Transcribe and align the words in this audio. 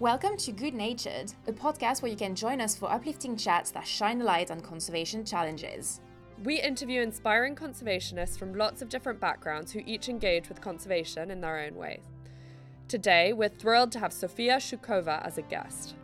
Welcome 0.00 0.38
to 0.38 0.52
Good 0.52 0.72
Natured, 0.72 1.34
a 1.46 1.52
podcast 1.52 2.00
where 2.00 2.10
you 2.10 2.16
can 2.16 2.34
join 2.34 2.62
us 2.62 2.74
for 2.74 2.90
uplifting 2.90 3.36
chats 3.36 3.70
that 3.72 3.86
shine 3.86 4.22
a 4.22 4.24
light 4.24 4.50
on 4.50 4.62
conservation 4.62 5.26
challenges. 5.26 6.00
We 6.42 6.58
interview 6.58 7.02
inspiring 7.02 7.54
conservationists 7.54 8.38
from 8.38 8.54
lots 8.54 8.80
of 8.80 8.88
different 8.88 9.20
backgrounds 9.20 9.72
who 9.72 9.82
each 9.84 10.08
engage 10.08 10.48
with 10.48 10.62
conservation 10.62 11.30
in 11.30 11.42
their 11.42 11.58
own 11.58 11.74
ways. 11.74 12.00
Today, 12.88 13.34
we're 13.34 13.50
thrilled 13.50 13.92
to 13.92 13.98
have 13.98 14.14
Sofia 14.14 14.56
Shukova 14.56 15.22
as 15.22 15.36
a 15.36 15.42
guest. 15.42 15.96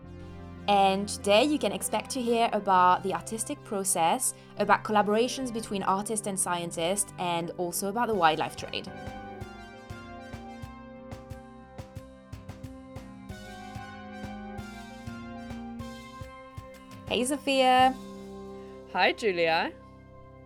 And 0.69 1.09
today 1.09 1.45
you 1.45 1.59
can 1.59 1.73
expect 1.73 2.11
to 2.11 2.21
hear 2.21 2.51
about 2.53 3.03
the 3.03 3.15
artistic 3.15 3.65
process, 3.65 4.35
about 4.59 4.85
collaborations 4.85 5.51
between 5.51 5.83
artists 5.83 6.27
and 6.27 6.39
scientists, 6.39 7.15
and 7.19 7.51
also 7.57 7.89
about 7.89 8.09
the 8.09 8.15
wildlife 8.15 8.57
trade. 8.57 8.91
Hey, 17.17 17.25
Sofia. 17.25 17.95
Hi, 18.93 19.11
Julia. 19.11 19.73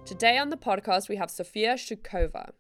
Today 0.05 0.39
on 0.39 0.51
the 0.51 0.57
podcast, 0.57 1.09
we 1.09 1.17
have 1.17 1.29
Sofia 1.29 1.75
Shukova. 1.75 2.53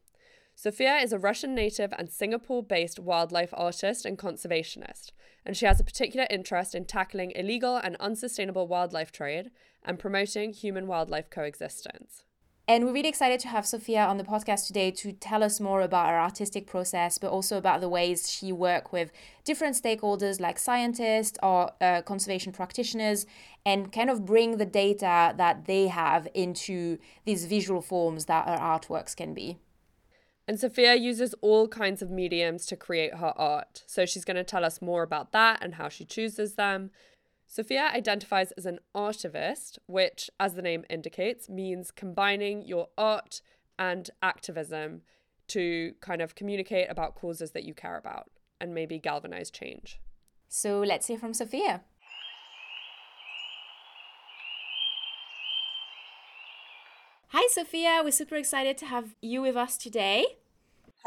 Sofia 0.57 0.97
is 0.97 1.13
a 1.13 1.19
Russian 1.21 1.55
native 1.55 1.93
and 1.97 2.11
Singapore 2.11 2.61
based 2.61 2.99
wildlife 2.99 3.51
artist 3.53 4.05
and 4.05 4.19
conservationist, 4.19 5.13
and 5.47 5.57
she 5.57 5.65
has 5.65 5.79
a 5.79 5.85
particular 5.85 6.27
interest 6.29 6.75
in 6.75 6.87
tackling 6.87 7.31
illegal 7.37 7.77
and 7.77 7.95
unsustainable 8.01 8.67
wildlife 8.67 9.13
trade 9.13 9.53
and 9.85 10.01
promoting 10.01 10.55
human 10.55 10.89
wildlife 10.89 11.31
coexistence. 11.31 12.25
And 12.71 12.85
we're 12.85 12.93
really 12.93 13.09
excited 13.09 13.41
to 13.41 13.49
have 13.49 13.67
Sofia 13.67 14.05
on 14.05 14.17
the 14.17 14.23
podcast 14.23 14.69
today 14.69 14.93
to 14.93 15.11
tell 15.11 15.43
us 15.43 15.59
more 15.59 15.81
about 15.81 16.09
her 16.09 16.21
artistic 16.21 16.69
process, 16.69 17.19
but 17.19 17.33
also 17.33 17.59
about 17.59 17.81
the 17.81 17.89
ways 17.89 18.31
she 18.31 18.53
works 18.53 18.93
with 18.93 19.11
different 19.43 19.75
stakeholders 19.75 20.41
like 20.41 20.57
scientists 20.57 21.37
or 21.43 21.73
uh, 21.81 22.03
conservation 22.03 22.53
practitioners 22.53 23.27
and 23.65 23.93
kind 23.93 24.11
of 24.11 24.25
bring 24.25 24.57
the 24.57 24.67
data 24.67 25.35
that 25.37 25.67
they 25.67 25.89
have 25.89 26.27
into 26.35 26.99
these 27.25 27.45
visual 27.47 27.83
forms 27.83 28.25
that 28.27 28.47
her 28.49 28.57
artworks 28.57 29.15
can 29.15 29.35
be. 29.35 29.59
And 30.49 30.59
Sophia 30.59 30.95
uses 30.95 31.35
all 31.43 31.69
kinds 31.69 32.03
of 32.03 32.11
mediums 32.11 32.67
to 32.67 32.77
create 32.77 33.15
her 33.17 33.33
art. 33.37 33.85
So 33.87 34.07
she's 34.07 34.25
going 34.25 34.37
to 34.37 34.45
tell 34.45 34.65
us 34.65 34.83
more 34.83 35.03
about 35.03 35.33
that 35.33 35.63
and 35.63 35.75
how 35.75 35.89
she 35.89 36.05
chooses 36.05 36.55
them, 36.55 36.91
Sophia 37.53 37.91
identifies 37.93 38.53
as 38.53 38.65
an 38.65 38.79
artivist, 38.95 39.79
which, 39.87 40.31
as 40.39 40.55
the 40.55 40.63
name 40.63 40.85
indicates, 40.89 41.49
means 41.49 41.91
combining 41.91 42.65
your 42.65 42.87
art 42.97 43.43
and 43.77 44.09
activism 44.23 45.03
to 45.49 45.95
kind 46.01 46.23
of 46.23 46.37
communicate 46.37 46.89
about 46.89 47.17
causes 47.17 47.51
that 47.51 47.65
you 47.65 47.75
care 47.75 47.97
about 47.97 48.31
and 48.61 48.73
maybe 48.73 49.01
galvanize 49.01 49.51
change. 49.51 50.01
So 50.49 50.79
let's 50.79 51.09
hear 51.09 51.19
from 51.19 51.35
Sofia. 51.35 51.81
Hi, 57.33 57.47
Sophia. 57.49 58.01
We're 58.03 58.11
super 58.11 58.35
excited 58.35 58.77
to 58.79 58.87
have 58.87 59.15
you 59.23 59.41
with 59.41 59.57
us 59.57 59.77
today. 59.77 60.27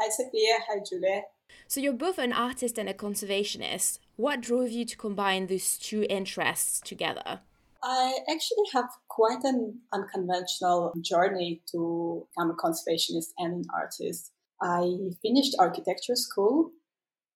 Hi, 0.00 0.08
Sophia. 0.08 0.54
Hi, 0.66 0.78
Julia. 0.88 1.24
So, 1.68 1.80
you're 1.80 1.92
both 1.92 2.16
an 2.16 2.32
artist 2.32 2.78
and 2.78 2.88
a 2.88 2.94
conservationist. 2.94 3.98
What 4.16 4.40
drove 4.40 4.70
you 4.70 4.86
to 4.86 4.96
combine 4.96 5.48
these 5.48 5.76
two 5.76 6.06
interests 6.08 6.80
together? 6.80 7.40
I 7.82 8.20
actually 8.30 8.64
have 8.72 8.88
quite 9.08 9.44
an 9.44 9.80
unconventional 9.92 10.94
journey 11.02 11.60
to 11.72 12.26
become 12.34 12.52
a 12.52 12.54
conservationist 12.54 13.34
and 13.36 13.56
an 13.56 13.64
artist. 13.74 14.32
I 14.62 14.96
finished 15.20 15.54
architecture 15.58 16.16
school. 16.16 16.70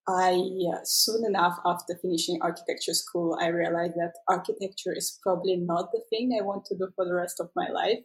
I 0.09 0.32
uh, 0.32 0.78
soon 0.84 1.27
enough 1.27 1.59
after 1.66 1.94
finishing 2.00 2.38
architecture 2.41 2.94
school, 2.94 3.37
I 3.38 3.48
realized 3.48 3.97
that 3.97 4.15
architecture 4.28 4.94
is 4.97 5.19
probably 5.22 5.56
not 5.56 5.93
the 5.93 6.00
thing 6.09 6.38
I 6.41 6.43
want 6.43 6.65
to 6.66 6.75
do 6.75 6.88
for 6.97 7.04
the 7.04 7.12
rest 7.12 7.38
of 7.38 7.50
my 7.54 7.69
life. 7.69 7.98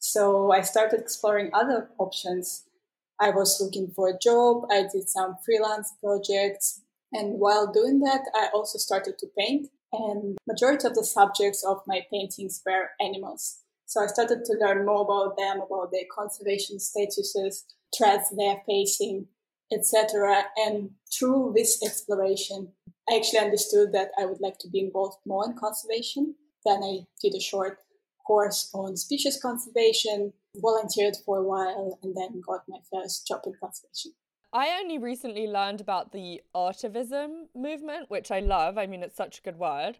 So 0.00 0.50
I 0.50 0.62
started 0.62 0.98
exploring 1.00 1.50
other 1.52 1.90
options. 1.98 2.64
I 3.20 3.30
was 3.30 3.60
looking 3.60 3.92
for 3.94 4.08
a 4.08 4.18
job. 4.18 4.64
I 4.70 4.86
did 4.92 5.08
some 5.08 5.36
freelance 5.44 5.92
projects. 6.02 6.80
And 7.12 7.38
while 7.38 7.70
doing 7.70 8.00
that, 8.00 8.22
I 8.34 8.48
also 8.54 8.78
started 8.78 9.18
to 9.18 9.26
paint. 9.38 9.68
And 9.92 10.38
majority 10.46 10.86
of 10.86 10.94
the 10.94 11.04
subjects 11.04 11.64
of 11.64 11.82
my 11.86 12.00
paintings 12.10 12.62
were 12.64 12.90
animals. 13.00 13.60
So 13.86 14.02
I 14.02 14.06
started 14.06 14.44
to 14.44 14.56
learn 14.58 14.86
more 14.86 15.02
about 15.02 15.36
them, 15.36 15.60
about 15.60 15.90
their 15.92 16.04
conservation 16.10 16.78
statuses, 16.78 17.64
threats 17.96 18.32
they're 18.36 18.62
facing, 18.66 19.26
etc. 19.72 20.44
And 20.56 20.90
through 21.12 21.52
this 21.56 21.82
exploration, 21.84 22.72
I 23.10 23.16
actually 23.16 23.40
understood 23.40 23.92
that 23.92 24.12
I 24.18 24.24
would 24.24 24.40
like 24.40 24.58
to 24.60 24.68
be 24.68 24.80
involved 24.80 25.18
more 25.26 25.44
in 25.44 25.56
conservation. 25.56 26.36
Then 26.64 26.82
I 26.82 27.00
did 27.20 27.34
a 27.34 27.40
short 27.40 27.78
course 28.26 28.70
on 28.74 28.96
species 28.96 29.38
conservation, 29.40 30.32
volunteered 30.56 31.16
for 31.24 31.38
a 31.38 31.44
while, 31.44 31.98
and 32.02 32.14
then 32.16 32.40
got 32.46 32.62
my 32.68 32.78
first 32.92 33.26
job 33.26 33.40
in 33.46 33.54
conservation. 33.60 34.12
I 34.52 34.76
only 34.80 34.98
recently 34.98 35.46
learned 35.46 35.80
about 35.80 36.12
the 36.12 36.42
artivism 36.54 37.44
movement, 37.54 38.10
which 38.10 38.30
I 38.30 38.40
love. 38.40 38.78
I 38.78 38.86
mean, 38.86 39.02
it's 39.02 39.16
such 39.16 39.38
a 39.38 39.42
good 39.42 39.58
word. 39.58 39.98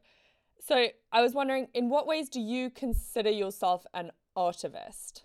So 0.60 0.88
I 1.12 1.22
was 1.22 1.34
wondering, 1.34 1.68
in 1.72 1.88
what 1.88 2.06
ways 2.06 2.28
do 2.28 2.40
you 2.40 2.68
consider 2.68 3.30
yourself 3.30 3.86
an 3.94 4.10
artivist? 4.36 5.22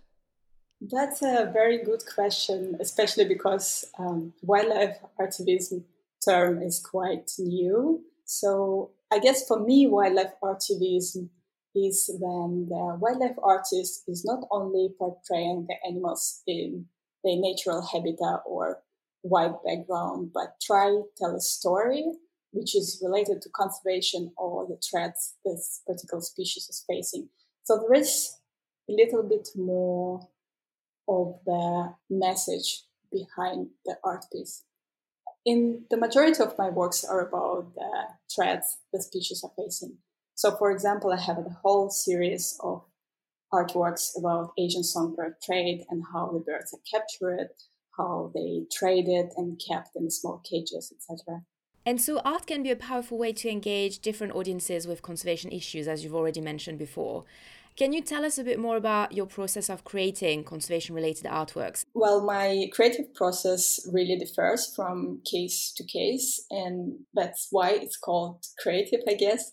That's 0.79 1.21
a 1.21 1.49
very 1.51 1.83
good 1.83 2.03
question, 2.13 2.77
especially 2.79 3.25
because 3.25 3.85
um, 3.97 4.33
wildlife 4.43 4.97
artivism 5.19 5.83
term 6.23 6.61
is 6.61 6.79
quite 6.79 7.31
new. 7.39 8.03
So 8.25 8.91
I 9.11 9.19
guess 9.19 9.47
for 9.47 9.59
me, 9.59 9.87
wildlife 9.87 10.33
artivism 10.43 11.29
is 11.75 12.09
when 12.19 12.67
the 12.69 12.97
wildlife 12.99 13.37
artist 13.43 14.03
is 14.07 14.23
not 14.25 14.47
only 14.51 14.89
portraying 14.97 15.67
the 15.67 15.75
animals 15.87 16.41
in 16.47 16.85
their 17.23 17.35
natural 17.37 17.81
habitat 17.81 18.41
or 18.45 18.79
white 19.21 19.55
background, 19.65 20.31
but 20.33 20.55
try 20.61 20.89
to 20.89 21.03
tell 21.17 21.35
a 21.35 21.41
story 21.41 22.05
which 22.51 22.75
is 22.75 23.01
related 23.03 23.41
to 23.41 23.49
conservation 23.49 24.31
or 24.37 24.65
the 24.65 24.77
threats 24.89 25.35
this 25.43 25.81
particular 25.85 26.21
species 26.21 26.69
is 26.69 26.83
facing. 26.87 27.27
So 27.63 27.77
there 27.77 27.99
is 27.99 28.37
a 28.89 28.93
little 28.93 29.23
bit 29.23 29.49
more 29.55 30.27
of 31.07 31.39
the 31.45 31.93
message 32.09 32.83
behind 33.11 33.67
the 33.85 33.97
art 34.03 34.25
piece. 34.31 34.63
In 35.45 35.85
the 35.89 35.97
majority 35.97 36.41
of 36.41 36.57
my 36.57 36.69
works 36.69 37.03
are 37.03 37.27
about 37.27 37.75
the 37.75 37.91
threats 38.33 38.77
the 38.93 39.01
species 39.01 39.43
are 39.43 39.51
facing. 39.55 39.97
So, 40.35 40.55
for 40.57 40.69
example, 40.71 41.11
I 41.11 41.19
have 41.19 41.37
a 41.37 41.57
whole 41.63 41.89
series 41.89 42.57
of 42.61 42.83
artworks 43.53 44.17
about 44.17 44.51
Asian 44.59 44.83
songbird 44.83 45.35
trade 45.41 45.85
and 45.89 46.03
how 46.13 46.29
the 46.31 46.39
birds 46.39 46.73
are 46.73 46.99
captured, 46.99 47.49
how 47.97 48.31
they 48.35 48.65
traded 48.71 49.31
and 49.37 49.61
kept 49.65 49.95
in 49.95 50.11
small 50.11 50.41
cages, 50.49 50.93
etc. 50.93 51.43
And 51.85 52.01
so, 52.01 52.19
art 52.19 52.47
can 52.47 52.63
be 52.63 52.71
a 52.71 52.75
powerful 52.75 53.17
way 53.17 53.31
to 53.31 53.49
engage 53.49 53.99
different 53.99 54.35
audiences 54.35 54.85
with 54.85 55.01
conservation 55.01 55.51
issues, 55.51 55.87
as 55.87 56.03
you've 56.03 56.15
already 56.15 56.41
mentioned 56.41 56.79
before. 56.79 57.23
Can 57.77 57.91
you 57.91 58.01
tell 58.01 58.23
us 58.23 58.37
a 58.37 58.43
bit 58.43 58.57
more 58.57 58.77
about 58.77 59.11
your 59.11 59.25
process 59.25 59.69
of 59.69 59.83
creating 59.83 60.45
conservation 60.45 60.95
related 60.95 61.25
artworks? 61.25 61.83
Well, 61.93 62.21
my 62.21 62.69
creative 62.71 63.13
process 63.13 63.85
really 63.91 64.17
differs 64.17 64.73
from 64.73 65.21
case 65.29 65.73
to 65.75 65.83
case, 65.83 66.45
and 66.49 66.99
that's 67.13 67.49
why 67.51 67.71
it's 67.71 67.97
called 67.97 68.45
creative, 68.59 69.01
I 69.07 69.15
guess. 69.15 69.51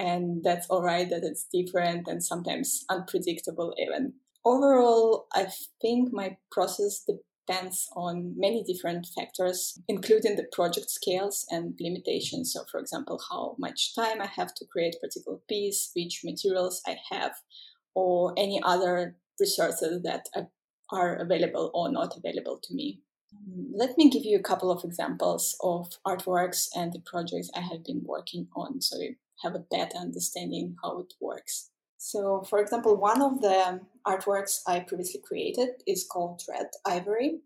And 0.00 0.42
that's 0.42 0.66
all 0.68 0.82
right 0.82 1.08
that 1.10 1.24
it's 1.24 1.46
different 1.52 2.08
and 2.08 2.24
sometimes 2.24 2.86
unpredictable, 2.88 3.74
even. 3.76 4.14
Overall, 4.46 5.26
I 5.34 5.48
think 5.82 6.10
my 6.10 6.38
process 6.50 7.04
depends 7.06 7.86
on 7.94 8.32
many 8.38 8.64
different 8.64 9.06
factors, 9.14 9.78
including 9.88 10.36
the 10.36 10.46
project 10.52 10.88
scales 10.90 11.44
and 11.50 11.74
limitations. 11.78 12.54
So, 12.54 12.64
for 12.70 12.80
example, 12.80 13.20
how 13.30 13.56
much 13.58 13.94
time 13.94 14.22
I 14.22 14.26
have 14.26 14.54
to 14.54 14.64
create 14.72 14.96
a 14.96 15.06
particular 15.06 15.38
piece, 15.46 15.90
which 15.94 16.22
materials 16.24 16.80
I 16.86 16.96
have, 17.10 17.32
or 17.94 18.32
any 18.38 18.58
other 18.64 19.16
resources 19.38 20.02
that 20.04 20.28
are 20.90 21.16
available 21.16 21.70
or 21.74 21.92
not 21.92 22.16
available 22.16 22.58
to 22.62 22.74
me. 22.74 23.00
Let 23.74 23.98
me 23.98 24.08
give 24.08 24.24
you 24.24 24.38
a 24.38 24.42
couple 24.42 24.70
of 24.72 24.82
examples 24.82 25.56
of 25.62 25.90
artworks 26.06 26.68
and 26.74 26.92
the 26.92 27.00
projects 27.00 27.50
I 27.54 27.60
have 27.60 27.84
been 27.84 28.02
working 28.04 28.48
on 28.56 28.80
so 28.80 28.96
have 29.42 29.54
a 29.54 29.66
better 29.70 29.96
understanding 29.98 30.76
how 30.82 31.00
it 31.00 31.14
works. 31.20 31.70
So, 31.98 32.42
for 32.48 32.60
example, 32.60 32.96
one 32.96 33.20
of 33.20 33.40
the 33.40 33.80
artworks 34.06 34.60
I 34.66 34.80
previously 34.80 35.20
created 35.22 35.82
is 35.86 36.06
called 36.10 36.42
Red 36.48 36.68
Ivory, 36.86 37.40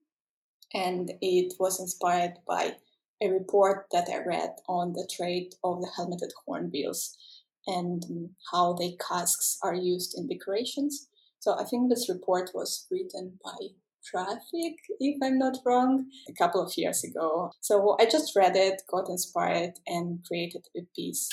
and 0.72 1.12
it 1.20 1.54
was 1.58 1.80
inspired 1.80 2.34
by 2.46 2.76
a 3.22 3.28
report 3.28 3.86
that 3.92 4.08
I 4.08 4.24
read 4.24 4.54
on 4.68 4.92
the 4.92 5.08
trade 5.16 5.54
of 5.64 5.80
the 5.80 5.90
helmeted 5.96 6.32
hornbills 6.46 7.16
and 7.66 8.30
how 8.52 8.74
their 8.74 8.92
casques 9.00 9.58
are 9.62 9.74
used 9.74 10.16
in 10.16 10.28
decorations. 10.28 11.08
So 11.40 11.58
I 11.58 11.64
think 11.64 11.88
this 11.88 12.08
report 12.08 12.50
was 12.54 12.86
written 12.90 13.38
by 13.42 13.56
TRAFFIC, 14.04 14.76
if 15.00 15.16
I'm 15.22 15.38
not 15.38 15.58
wrong, 15.64 16.06
a 16.28 16.32
couple 16.32 16.62
of 16.62 16.76
years 16.76 17.04
ago. 17.04 17.50
So 17.60 17.96
I 17.98 18.04
just 18.04 18.36
read 18.36 18.54
it, 18.54 18.82
got 18.90 19.08
inspired, 19.08 19.74
and 19.86 20.22
created 20.26 20.66
a 20.76 20.82
piece. 20.94 21.28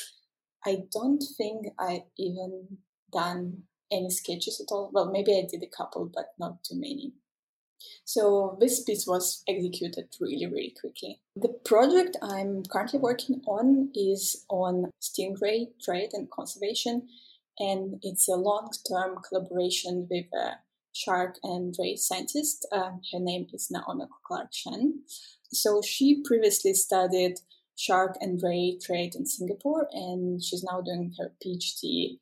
I 0.65 0.83
don't 0.91 1.23
think 1.37 1.67
I 1.79 2.03
even 2.17 2.77
done 3.11 3.63
any 3.91 4.09
sketches 4.09 4.61
at 4.61 4.71
all. 4.71 4.89
Well, 4.93 5.11
maybe 5.11 5.33
I 5.33 5.45
did 5.49 5.63
a 5.63 5.75
couple, 5.77 6.09
but 6.13 6.33
not 6.39 6.63
too 6.63 6.75
many. 6.75 7.13
So 8.05 8.57
this 8.59 8.83
piece 8.83 9.07
was 9.07 9.43
executed 9.47 10.07
really, 10.19 10.45
really 10.45 10.75
quickly. 10.79 11.19
The 11.35 11.49
project 11.65 12.17
I'm 12.21 12.63
currently 12.63 12.99
working 12.99 13.41
on 13.47 13.91
is 13.95 14.45
on 14.49 14.91
stingray 15.01 15.67
trade 15.83 16.11
and 16.13 16.29
conservation, 16.29 17.07
and 17.59 17.99
it's 18.01 18.27
a 18.27 18.35
long-term 18.35 19.19
collaboration 19.27 20.07
with 20.09 20.25
a 20.33 20.59
shark 20.93 21.37
and 21.43 21.75
ray 21.79 21.95
scientist. 21.95 22.67
Uh, 22.71 22.91
her 23.11 23.19
name 23.19 23.47
is 23.53 23.71
Naomi 23.71 24.05
Clark 24.25 24.49
Shen. 24.51 25.01
So 25.53 25.81
she 25.81 26.21
previously 26.23 26.73
studied 26.73 27.39
shark 27.77 28.17
and 28.19 28.41
ray 28.43 28.77
trade 28.81 29.15
in 29.15 29.25
Singapore, 29.25 29.87
and 29.91 30.43
she's 30.43 30.63
now 30.63 30.81
doing 30.81 31.13
her 31.17 31.33
PhD, 31.43 32.19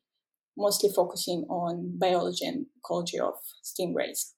mostly 0.56 0.90
focusing 0.94 1.44
on 1.48 1.98
biology 1.98 2.46
and 2.46 2.66
ecology 2.78 3.18
of 3.18 3.34
stingrays. 3.64 4.32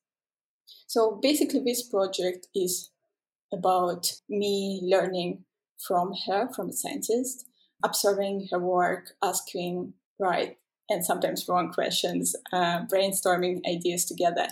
So 0.86 1.18
basically, 1.22 1.60
this 1.64 1.82
project 1.88 2.48
is 2.54 2.90
about 3.52 4.12
me 4.28 4.80
learning 4.82 5.44
from 5.86 6.12
her, 6.26 6.48
from 6.54 6.70
a 6.70 6.72
scientist, 6.72 7.46
observing 7.84 8.48
her 8.50 8.58
work, 8.58 9.12
asking 9.22 9.94
right 10.18 10.56
and 10.88 11.04
sometimes 11.04 11.46
wrong 11.48 11.72
questions, 11.72 12.36
uh, 12.52 12.84
brainstorming 12.86 13.60
ideas 13.66 14.04
together, 14.04 14.48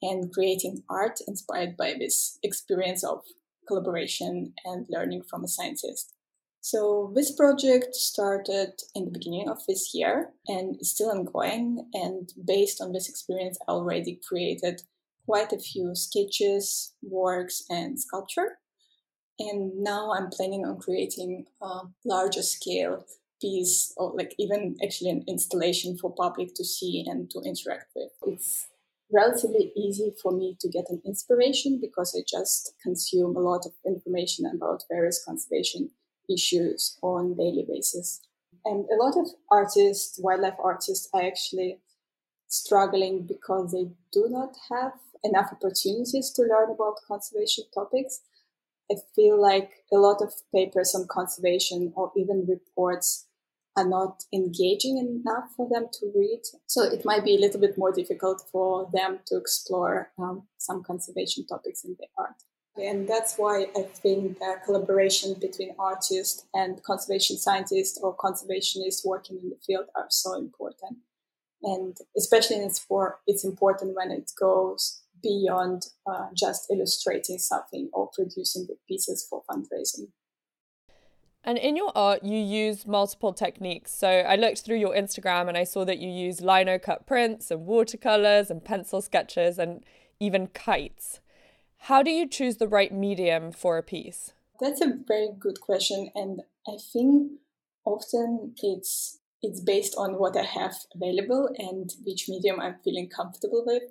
and 0.00 0.32
creating 0.32 0.82
art 0.88 1.20
inspired 1.28 1.76
by 1.76 1.94
this 1.98 2.38
experience 2.42 3.04
of 3.04 3.22
collaboration 3.66 4.54
and 4.64 4.86
learning 4.88 5.22
from 5.22 5.44
a 5.44 5.48
scientist. 5.48 6.14
So 6.60 7.12
this 7.16 7.32
project 7.32 7.94
started 7.96 8.74
in 8.94 9.06
the 9.06 9.10
beginning 9.10 9.48
of 9.48 9.58
this 9.66 9.90
year 9.92 10.30
and 10.46 10.76
is 10.80 10.92
still 10.92 11.10
ongoing. 11.10 11.90
And 11.92 12.32
based 12.44 12.80
on 12.80 12.92
this 12.92 13.08
experience, 13.08 13.58
I 13.66 13.72
already 13.72 14.20
created 14.28 14.82
quite 15.26 15.52
a 15.52 15.58
few 15.58 15.94
sketches, 15.94 16.94
works, 17.02 17.64
and 17.68 17.98
sculpture. 17.98 18.58
And 19.40 19.82
now 19.82 20.12
I'm 20.12 20.30
planning 20.30 20.64
on 20.64 20.78
creating 20.78 21.46
a 21.60 21.80
larger 22.04 22.42
scale 22.42 23.04
piece 23.40 23.92
or 23.96 24.12
like 24.14 24.32
even 24.38 24.76
actually 24.84 25.10
an 25.10 25.24
installation 25.26 25.98
for 25.98 26.14
public 26.14 26.54
to 26.54 26.64
see 26.64 27.04
and 27.08 27.28
to 27.30 27.40
interact 27.40 27.90
with. 27.96 28.10
It's 28.24 28.68
relatively 29.12 29.72
easy 29.76 30.12
for 30.22 30.32
me 30.32 30.56
to 30.60 30.68
get 30.68 30.86
an 30.88 31.02
inspiration 31.04 31.78
because 31.80 32.16
I 32.16 32.24
just 32.26 32.74
consume 32.82 33.36
a 33.36 33.40
lot 33.40 33.66
of 33.66 33.72
information 33.86 34.46
about 34.46 34.84
various 34.90 35.22
conservation 35.24 35.90
issues 36.28 36.98
on 37.02 37.36
daily 37.36 37.66
basis. 37.68 38.20
And 38.64 38.86
a 38.90 39.02
lot 39.02 39.16
of 39.18 39.28
artists, 39.50 40.18
wildlife 40.22 40.58
artists, 40.62 41.08
are 41.12 41.22
actually 41.22 41.80
struggling 42.48 43.26
because 43.26 43.72
they 43.72 43.90
do 44.12 44.28
not 44.28 44.54
have 44.70 44.92
enough 45.24 45.52
opportunities 45.52 46.30
to 46.30 46.42
learn 46.42 46.70
about 46.70 47.00
conservation 47.06 47.64
topics. 47.74 48.20
I 48.90 48.96
feel 49.14 49.40
like 49.40 49.84
a 49.92 49.96
lot 49.96 50.20
of 50.20 50.32
papers 50.54 50.94
on 50.94 51.06
conservation 51.08 51.92
or 51.96 52.12
even 52.16 52.46
reports 52.46 53.26
are 53.76 53.88
not 53.88 54.24
engaging 54.32 54.98
enough 54.98 55.50
for 55.56 55.68
them 55.70 55.86
to 55.92 56.12
read. 56.14 56.42
So 56.66 56.82
it 56.82 57.04
might 57.04 57.24
be 57.24 57.36
a 57.36 57.40
little 57.40 57.60
bit 57.60 57.78
more 57.78 57.92
difficult 57.92 58.42
for 58.52 58.88
them 58.92 59.20
to 59.26 59.36
explore 59.36 60.12
um, 60.18 60.42
some 60.58 60.82
conservation 60.82 61.46
topics 61.46 61.84
in 61.84 61.96
their 61.98 62.08
art. 62.18 62.34
And 62.76 63.06
that's 63.06 63.36
why 63.36 63.66
I 63.76 63.82
think 63.82 64.38
the 64.38 64.56
collaboration 64.64 65.34
between 65.40 65.74
artists 65.78 66.46
and 66.54 66.82
conservation 66.82 67.36
scientists 67.36 67.98
or 68.02 68.16
conservationists 68.16 69.04
working 69.04 69.38
in 69.42 69.50
the 69.50 69.58
field 69.66 69.86
are 69.94 70.06
so 70.08 70.34
important. 70.34 70.98
And 71.62 71.96
especially 72.16 72.56
in 72.62 72.70
sport, 72.70 73.18
it's 73.26 73.44
important 73.44 73.94
when 73.94 74.10
it 74.10 74.32
goes 74.38 75.02
beyond 75.22 75.86
uh, 76.06 76.28
just 76.34 76.70
illustrating 76.70 77.38
something 77.38 77.88
or 77.92 78.10
producing 78.12 78.66
the 78.66 78.76
pieces 78.88 79.26
for 79.28 79.42
fundraising. 79.48 80.08
And 81.44 81.58
in 81.58 81.76
your 81.76 81.90
art, 81.96 82.22
you 82.22 82.38
use 82.38 82.86
multiple 82.86 83.32
techniques. 83.32 83.92
So 83.92 84.08
I 84.08 84.36
looked 84.36 84.60
through 84.60 84.76
your 84.76 84.94
Instagram 84.94 85.48
and 85.48 85.56
I 85.56 85.64
saw 85.64 85.84
that 85.84 85.98
you 85.98 86.08
use 86.08 86.40
lino 86.40 86.78
cut 86.78 87.06
prints 87.06 87.50
and 87.50 87.66
watercolors 87.66 88.50
and 88.50 88.64
pencil 88.64 89.02
sketches 89.02 89.58
and 89.58 89.84
even 90.20 90.46
kites. 90.48 91.20
How 91.86 92.02
do 92.02 92.12
you 92.12 92.28
choose 92.28 92.58
the 92.58 92.68
right 92.68 92.92
medium 92.92 93.50
for 93.50 93.76
a 93.76 93.82
piece? 93.82 94.32
That's 94.60 94.80
a 94.80 94.94
very 95.06 95.30
good 95.36 95.60
question. 95.60 96.10
And 96.14 96.42
I 96.68 96.76
think 96.92 97.32
often 97.84 98.54
it's 98.62 99.18
it's 99.42 99.60
based 99.60 99.96
on 99.98 100.20
what 100.20 100.36
I 100.36 100.44
have 100.44 100.76
available 100.94 101.48
and 101.58 101.90
which 102.04 102.28
medium 102.28 102.60
I'm 102.60 102.76
feeling 102.84 103.08
comfortable 103.08 103.64
with. 103.66 103.82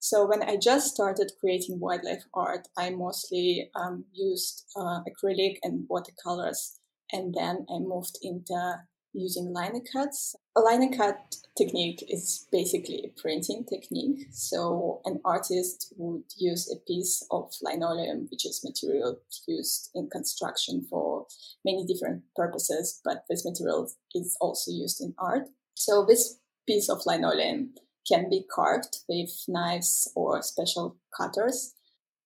So 0.00 0.26
when 0.26 0.42
I 0.42 0.56
just 0.56 0.94
started 0.94 1.32
creating 1.40 1.80
wildlife 1.80 2.24
art, 2.34 2.68
I 2.76 2.90
mostly 2.90 3.70
um, 3.74 4.04
used 4.12 4.64
uh, 4.76 5.00
acrylic 5.08 5.56
and 5.62 5.86
watercolors, 5.88 6.78
and 7.12 7.34
then 7.34 7.66
I 7.70 7.78
moved 7.78 8.18
into 8.22 8.80
using 9.12 9.54
lino 9.54 9.80
cuts. 9.92 10.36
A 10.56 10.60
lino 10.60 10.96
cut 10.96 11.36
technique 11.56 12.04
is 12.08 12.46
basically 12.52 13.04
a 13.04 13.20
printing 13.20 13.64
technique. 13.64 14.26
So 14.30 15.00
an 15.04 15.20
artist 15.24 15.92
would 15.96 16.24
use 16.36 16.70
a 16.70 16.78
piece 16.86 17.24
of 17.30 17.52
linoleum, 17.62 18.28
which 18.30 18.46
is 18.46 18.64
material 18.64 19.18
used 19.46 19.90
in 19.94 20.08
construction 20.10 20.86
for 20.88 21.26
many 21.64 21.86
different 21.86 22.22
purposes, 22.36 23.00
but 23.04 23.24
this 23.28 23.44
material 23.44 23.90
is 24.14 24.36
also 24.40 24.70
used 24.70 25.00
in 25.00 25.14
art. 25.18 25.48
So 25.74 26.04
this 26.06 26.38
piece 26.66 26.88
of 26.88 27.06
linoleum 27.06 27.74
can 28.06 28.28
be 28.30 28.44
carved 28.54 28.98
with 29.08 29.30
knives 29.48 30.10
or 30.14 30.42
special 30.42 30.96
cutters. 31.16 31.74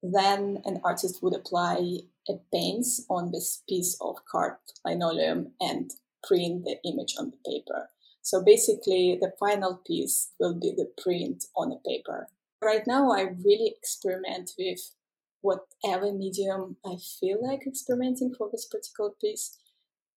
Then 0.02 0.62
an 0.64 0.80
artist 0.84 1.22
would 1.22 1.34
apply 1.34 2.00
a 2.28 2.34
paints 2.52 3.04
on 3.10 3.32
this 3.32 3.62
piece 3.68 3.96
of 4.00 4.16
carved 4.30 4.72
linoleum 4.84 5.52
and 5.60 5.92
print 6.26 6.64
the 6.64 6.76
image 6.84 7.14
on 7.18 7.30
the 7.30 7.50
paper. 7.50 7.90
So 8.22 8.42
basically, 8.42 9.18
the 9.20 9.32
final 9.38 9.80
piece 9.84 10.30
will 10.38 10.54
be 10.54 10.72
the 10.76 10.90
print 11.02 11.44
on 11.56 11.70
the 11.70 11.80
paper. 11.84 12.28
Right 12.62 12.86
now, 12.86 13.10
I 13.10 13.22
really 13.44 13.74
experiment 13.76 14.52
with 14.56 14.94
whatever 15.40 16.12
medium 16.12 16.76
I 16.86 16.96
feel 17.20 17.44
like 17.44 17.66
experimenting 17.66 18.32
for 18.34 18.48
this 18.50 18.64
particular 18.64 19.10
piece. 19.20 19.58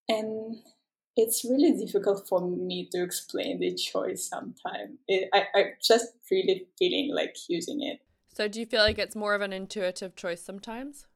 And 0.07 0.57
it's 1.17 1.43
really 1.43 1.71
difficult 1.71 2.27
for 2.27 2.41
me 2.41 2.87
to 2.91 3.01
explain 3.01 3.59
the 3.59 3.73
choice 3.73 4.29
sometimes. 4.29 4.99
I, 5.09 5.45
I 5.55 5.63
just 5.81 6.09
really 6.29 6.67
feeling 6.77 7.11
like 7.13 7.35
using 7.47 7.81
it. 7.81 8.01
So, 8.35 8.47
do 8.47 8.59
you 8.59 8.65
feel 8.65 8.81
like 8.81 8.99
it's 8.99 9.15
more 9.15 9.33
of 9.33 9.41
an 9.41 9.53
intuitive 9.53 10.15
choice 10.15 10.43
sometimes? 10.43 11.07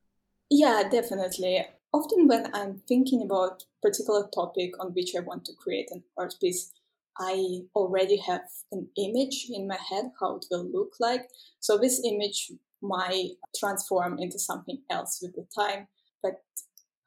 Yeah, 0.50 0.88
definitely. 0.90 1.66
Often, 1.94 2.28
when 2.28 2.54
I'm 2.56 2.82
thinking 2.88 3.22
about 3.24 3.66
particular 3.82 4.28
topic 4.28 4.74
on 4.80 4.94
which 4.94 5.16
I 5.16 5.22
want 5.22 5.46
to 5.46 5.54
create 5.56 5.90
an 5.92 6.04
art 6.18 6.36
piece, 6.40 6.72
I 7.18 7.62
already 7.76 8.18
have 8.18 8.42
an 8.72 8.90
image 8.98 9.48
in 9.50 9.68
my 9.68 9.78
head 9.90 10.12
how 10.20 10.38
it 10.38 10.46
will 10.52 10.66
look 10.66 10.94
like. 11.00 11.30
So 11.60 11.78
this 11.78 12.02
image 12.06 12.52
might 12.82 13.32
transform 13.58 14.20
into 14.20 14.40
something 14.40 14.82
else 14.90 15.20
with 15.22 15.36
the 15.36 15.46
time, 15.56 15.88
but 16.22 16.42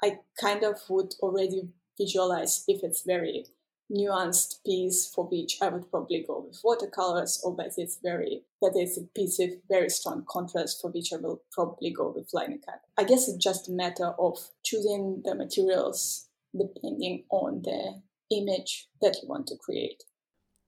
I 0.02 0.18
kind 0.40 0.64
of 0.64 0.80
would 0.90 1.14
already 1.20 1.68
visualize 1.98 2.64
if 2.68 2.82
it's 2.82 3.02
very 3.02 3.46
nuanced 3.92 4.64
piece 4.64 5.10
for 5.14 5.26
which 5.26 5.58
I 5.60 5.68
would 5.68 5.90
probably 5.90 6.24
go 6.26 6.44
with 6.46 6.60
watercolors 6.64 7.40
or 7.44 7.54
that 7.56 7.72
it's 7.76 7.98
very 8.02 8.42
that 8.60 8.76
is 8.76 8.96
a 8.98 9.02
piece 9.14 9.38
of 9.40 9.50
very 9.68 9.90
strong 9.90 10.24
contrast 10.28 10.80
for 10.80 10.90
which 10.90 11.12
I 11.12 11.16
will 11.16 11.42
probably 11.52 11.90
go 11.90 12.12
with 12.14 12.30
lino 12.32 12.58
cut. 12.64 12.80
I 12.96 13.04
guess 13.04 13.28
it's 13.28 13.42
just 13.42 13.68
a 13.68 13.72
matter 13.72 14.14
of 14.18 14.38
choosing 14.62 15.22
the 15.24 15.34
materials 15.34 16.28
depending 16.56 17.24
on 17.30 17.62
the 17.62 18.02
image 18.34 18.88
that 19.00 19.16
you 19.22 19.28
want 19.28 19.46
to 19.48 19.56
create. 19.56 20.02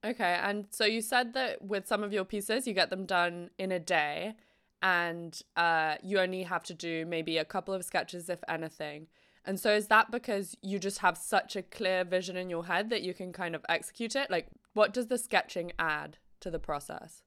Okay, 0.05 0.39
and 0.43 0.67
so 0.71 0.85
you 0.85 1.01
said 1.01 1.33
that 1.33 1.63
with 1.63 1.87
some 1.87 2.03
of 2.03 2.13
your 2.13 2.25
pieces 2.25 2.67
you 2.67 2.75
get 2.75 2.91
them 2.91 3.07
done 3.07 3.51
in 3.59 3.73
a 3.73 3.79
day 3.79 4.35
and 4.83 5.41
uh, 5.57 5.95
you 6.03 6.19
only 6.19 6.43
have 6.43 6.63
to 6.65 6.75
do 6.75 7.07
maybe 7.07 7.39
a 7.39 7.45
couple 7.45 7.73
of 7.73 7.85
sketches 7.85 8.29
if 8.29 8.41
anything. 8.49 9.07
And 9.45 9.61
so 9.61 9.75
is 9.75 9.89
that 9.89 10.11
because 10.11 10.57
you 10.63 10.79
just 10.79 10.99
have 10.99 11.19
such 11.19 11.55
a 11.55 11.63
clear 11.63 12.05
vision 12.05 12.37
in 12.37 12.49
your 12.49 12.65
head 12.67 12.91
that 12.91 13.03
you 13.03 13.13
can 13.13 13.33
kind 13.33 13.55
of 13.55 13.65
execute 13.69 14.17
it? 14.17 14.31
Like, 14.31 14.47
what 14.73 14.95
does 14.95 15.09
the 15.09 15.19
sketching 15.19 15.73
add 15.79 16.17
to 16.41 16.51
the 16.51 16.59
process? 16.59 17.23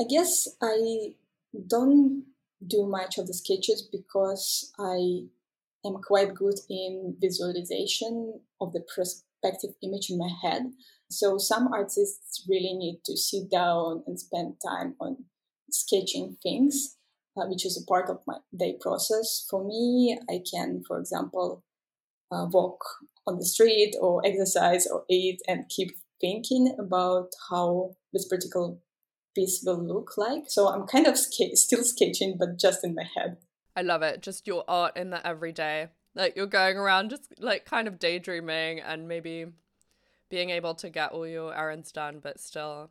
I 0.00 0.04
guess 0.08 0.48
I 0.62 1.14
don't 1.66 2.24
do 2.66 2.86
much 2.86 3.18
of 3.18 3.26
the 3.26 3.34
sketches 3.34 3.86
because 3.90 4.72
I 4.78 5.26
am 5.86 6.02
quite 6.02 6.34
good 6.34 6.58
in 6.68 7.16
visualization 7.20 8.40
of 8.60 8.72
the 8.72 8.84
perspective 8.94 9.70
image 9.82 10.10
in 10.10 10.18
my 10.18 10.30
head. 10.42 10.72
So 11.10 11.38
some 11.38 11.68
artists 11.72 12.44
really 12.48 12.74
need 12.74 13.00
to 13.04 13.16
sit 13.16 13.50
down 13.50 14.02
and 14.06 14.18
spend 14.18 14.54
time 14.66 14.94
on 15.00 15.24
sketching 15.70 16.36
things. 16.42 16.96
Uh, 17.36 17.46
which 17.46 17.66
is 17.66 17.80
a 17.80 17.86
part 17.86 18.08
of 18.08 18.20
my 18.26 18.38
day 18.56 18.76
process. 18.80 19.46
For 19.50 19.64
me, 19.64 20.18
I 20.28 20.42
can, 20.50 20.82
for 20.86 20.98
example, 20.98 21.62
uh, 22.30 22.46
walk 22.50 22.84
on 23.26 23.38
the 23.38 23.44
street 23.44 23.94
or 24.00 24.22
exercise 24.24 24.86
or 24.86 25.04
eat 25.10 25.40
and 25.48 25.68
keep 25.68 25.90
thinking 26.20 26.74
about 26.78 27.28
how 27.50 27.96
this 28.12 28.26
particular 28.26 28.74
piece 29.34 29.62
will 29.64 29.82
look 29.82 30.16
like. 30.16 30.44
So 30.48 30.68
I'm 30.68 30.86
kind 30.86 31.06
of 31.06 31.16
still 31.18 31.84
sketching, 31.84 32.36
but 32.38 32.58
just 32.58 32.84
in 32.84 32.94
my 32.94 33.04
head. 33.16 33.36
I 33.76 33.82
love 33.82 34.02
it. 34.02 34.22
Just 34.22 34.46
your 34.46 34.64
art 34.66 34.96
in 34.96 35.10
the 35.10 35.24
everyday. 35.26 35.88
Like 36.14 36.34
you're 36.34 36.46
going 36.46 36.78
around 36.78 37.10
just 37.10 37.34
like 37.38 37.66
kind 37.66 37.86
of 37.86 37.98
daydreaming 37.98 38.80
and 38.80 39.06
maybe 39.06 39.46
being 40.30 40.50
able 40.50 40.74
to 40.76 40.88
get 40.88 41.12
all 41.12 41.26
your 41.26 41.54
errands 41.54 41.92
done, 41.92 42.20
but 42.22 42.40
still 42.40 42.90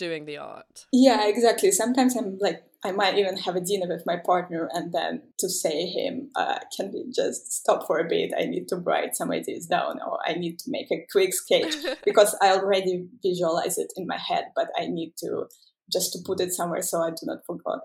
doing 0.00 0.24
the 0.24 0.38
art. 0.38 0.86
Yeah, 0.92 1.28
exactly. 1.28 1.70
Sometimes 1.70 2.16
I'm 2.16 2.38
like, 2.40 2.64
I 2.82 2.90
might 2.90 3.18
even 3.18 3.36
have 3.36 3.54
a 3.54 3.60
dinner 3.60 3.86
with 3.86 4.06
my 4.06 4.16
partner 4.16 4.70
and 4.72 4.92
then 4.92 5.22
to 5.38 5.48
say 5.50 5.84
him, 5.84 6.30
uh, 6.34 6.58
can 6.74 6.90
we 6.90 7.04
just 7.14 7.52
stop 7.52 7.86
for 7.86 7.98
a 7.98 8.08
bit? 8.08 8.32
I 8.36 8.46
need 8.46 8.66
to 8.68 8.76
write 8.76 9.14
some 9.14 9.30
ideas 9.30 9.66
down 9.66 10.00
or 10.00 10.18
I 10.26 10.32
need 10.32 10.58
to 10.60 10.70
make 10.70 10.90
a 10.90 11.06
quick 11.12 11.34
sketch 11.34 11.74
because 12.04 12.34
I 12.40 12.52
already 12.52 13.06
visualize 13.22 13.76
it 13.76 13.92
in 13.96 14.06
my 14.06 14.16
head, 14.16 14.44
but 14.56 14.68
I 14.78 14.86
need 14.86 15.12
to 15.18 15.44
just 15.92 16.14
to 16.14 16.20
put 16.24 16.40
it 16.40 16.52
somewhere 16.52 16.82
so 16.82 17.02
I 17.02 17.10
do 17.10 17.24
not 17.24 17.44
forget. 17.46 17.80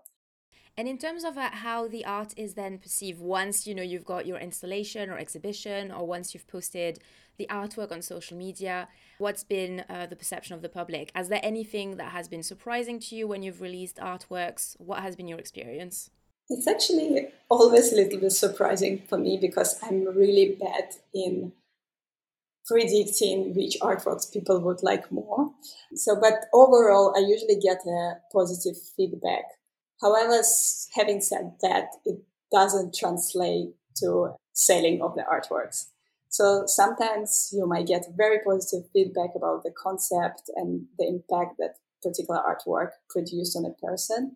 And 0.77 0.87
in 0.89 0.97
terms 0.97 1.23
of 1.23 1.37
uh, 1.37 1.51
how 1.51 1.87
the 1.87 2.03
art 2.05 2.33
is 2.35 2.55
then 2.55 2.79
perceived 2.79 3.19
once 3.19 3.65
you 3.65 3.73
know 3.73 3.81
you've 3.81 4.03
got 4.05 4.25
your 4.25 4.37
installation 4.37 5.09
or 5.09 5.17
exhibition, 5.17 5.91
or 5.91 6.05
once 6.05 6.33
you've 6.33 6.47
posted 6.47 6.99
the 7.37 7.47
artwork 7.49 7.91
on 7.91 8.01
social 8.01 8.37
media, 8.37 8.87
what's 9.17 9.43
been 9.43 9.85
uh, 9.89 10.05
the 10.05 10.15
perception 10.15 10.53
of 10.53 10.61
the 10.61 10.69
public? 10.69 11.11
Is 11.17 11.29
there 11.29 11.39
anything 11.43 11.97
that 11.97 12.11
has 12.11 12.27
been 12.27 12.43
surprising 12.43 12.99
to 13.01 13.15
you 13.15 13.27
when 13.27 13.41
you've 13.41 13.61
released 13.61 13.97
artworks? 13.97 14.75
What 14.79 14.99
has 14.99 15.15
been 15.15 15.27
your 15.27 15.39
experience? 15.39 16.09
It's 16.49 16.67
actually 16.67 17.29
always 17.49 17.91
a 17.91 17.95
little 17.95 18.19
bit 18.19 18.31
surprising 18.31 19.01
for 19.07 19.17
me 19.17 19.37
because 19.39 19.79
I'm 19.81 20.05
really 20.05 20.57
bad 20.59 20.93
in 21.13 21.53
predicting 22.65 23.55
which 23.55 23.77
artworks 23.81 24.31
people 24.31 24.59
would 24.59 24.83
like 24.83 25.11
more. 25.11 25.51
So, 25.95 26.19
but 26.19 26.45
overall, 26.53 27.13
I 27.15 27.19
usually 27.19 27.59
get 27.59 27.79
a 27.87 28.15
positive 28.31 28.75
feedback 28.95 29.45
However, 30.01 30.41
having 30.93 31.21
said 31.21 31.53
that, 31.61 31.89
it 32.05 32.19
doesn't 32.51 32.95
translate 32.95 33.73
to 33.97 34.35
selling 34.53 35.01
of 35.01 35.15
the 35.15 35.23
artworks. 35.23 35.87
So 36.29 36.63
sometimes 36.65 37.49
you 37.53 37.65
might 37.65 37.87
get 37.87 38.05
very 38.15 38.39
positive 38.45 38.89
feedback 38.91 39.29
about 39.35 39.63
the 39.63 39.71
concept 39.71 40.49
and 40.55 40.85
the 40.99 41.07
impact 41.07 41.57
that 41.59 41.75
particular 42.03 42.41
artwork 42.41 42.89
produced 43.09 43.55
on 43.55 43.65
a 43.65 43.69
person, 43.69 44.35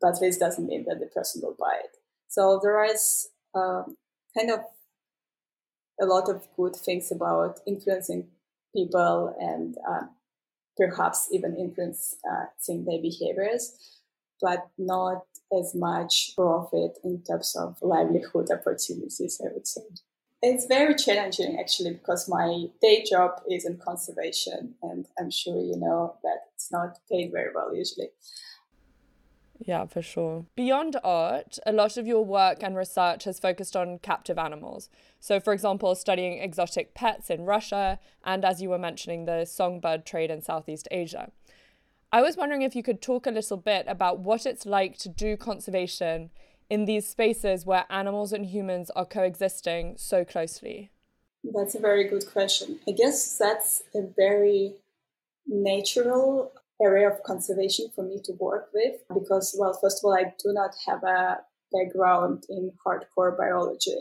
but 0.00 0.20
this 0.20 0.38
doesn't 0.38 0.66
mean 0.66 0.84
that 0.88 1.00
the 1.00 1.06
person 1.06 1.42
will 1.42 1.56
buy 1.58 1.80
it. 1.84 1.96
So 2.28 2.60
there 2.62 2.84
is 2.84 3.28
um, 3.54 3.96
kind 4.36 4.50
of 4.50 4.60
a 6.00 6.06
lot 6.06 6.28
of 6.28 6.46
good 6.56 6.76
things 6.76 7.10
about 7.10 7.58
influencing 7.66 8.28
people 8.74 9.34
and 9.40 9.76
uh, 9.88 10.06
perhaps 10.76 11.28
even 11.32 11.56
influencing 11.56 12.84
their 12.84 13.02
behaviors 13.02 13.97
but 14.40 14.68
not 14.78 15.24
as 15.58 15.74
much 15.74 16.32
profit 16.36 16.98
in 17.04 17.22
terms 17.22 17.56
of 17.56 17.78
livelihood 17.82 18.50
opportunities, 18.50 19.40
I 19.44 19.52
would 19.52 19.66
say. 19.66 19.82
It's 20.40 20.66
very 20.66 20.94
challenging 20.94 21.58
actually 21.58 21.94
because 21.94 22.28
my 22.28 22.66
day 22.80 23.04
job 23.08 23.42
is 23.50 23.64
in 23.64 23.78
conservation, 23.78 24.74
and 24.82 25.06
I'm 25.18 25.30
sure 25.30 25.60
you 25.60 25.76
know 25.76 26.16
that 26.22 26.46
it's 26.54 26.70
not 26.70 26.98
paid 27.10 27.32
very 27.32 27.50
well 27.52 27.74
usually. 27.74 28.10
Yeah, 29.60 29.86
for 29.86 30.02
sure. 30.02 30.46
Beyond 30.54 30.96
art, 31.02 31.58
a 31.66 31.72
lot 31.72 31.96
of 31.96 32.06
your 32.06 32.24
work 32.24 32.62
and 32.62 32.76
research 32.76 33.24
has 33.24 33.40
focused 33.40 33.74
on 33.76 33.98
captive 33.98 34.38
animals. 34.38 34.88
So, 35.18 35.40
for 35.40 35.52
example, 35.52 35.94
studying 35.96 36.38
exotic 36.38 36.94
pets 36.94 37.28
in 37.28 37.44
Russia, 37.44 37.98
and 38.24 38.44
as 38.44 38.62
you 38.62 38.70
were 38.70 38.78
mentioning, 38.78 39.24
the 39.24 39.44
songbird 39.44 40.06
trade 40.06 40.30
in 40.30 40.42
Southeast 40.42 40.86
Asia. 40.92 41.32
I 42.10 42.22
was 42.22 42.38
wondering 42.38 42.62
if 42.62 42.74
you 42.74 42.82
could 42.82 43.02
talk 43.02 43.26
a 43.26 43.30
little 43.30 43.58
bit 43.58 43.84
about 43.86 44.20
what 44.20 44.46
it's 44.46 44.64
like 44.64 44.96
to 44.98 45.10
do 45.10 45.36
conservation 45.36 46.30
in 46.70 46.86
these 46.86 47.06
spaces 47.06 47.66
where 47.66 47.84
animals 47.90 48.32
and 48.32 48.46
humans 48.46 48.90
are 48.96 49.04
coexisting 49.04 49.96
so 49.98 50.24
closely. 50.24 50.90
That's 51.44 51.74
a 51.74 51.80
very 51.80 52.08
good 52.08 52.24
question. 52.26 52.78
I 52.88 52.92
guess 52.92 53.36
that's 53.36 53.82
a 53.94 54.02
very 54.16 54.74
natural 55.46 56.52
area 56.80 57.10
of 57.10 57.22
conservation 57.24 57.90
for 57.94 58.04
me 58.04 58.20
to 58.24 58.32
work 58.40 58.70
with 58.72 59.02
because, 59.12 59.54
well, 59.58 59.78
first 59.78 60.02
of 60.02 60.08
all, 60.08 60.14
I 60.14 60.34
do 60.42 60.52
not 60.52 60.74
have 60.86 61.02
a 61.04 61.40
background 61.72 62.44
in 62.48 62.72
hardcore 62.86 63.36
biology. 63.36 63.96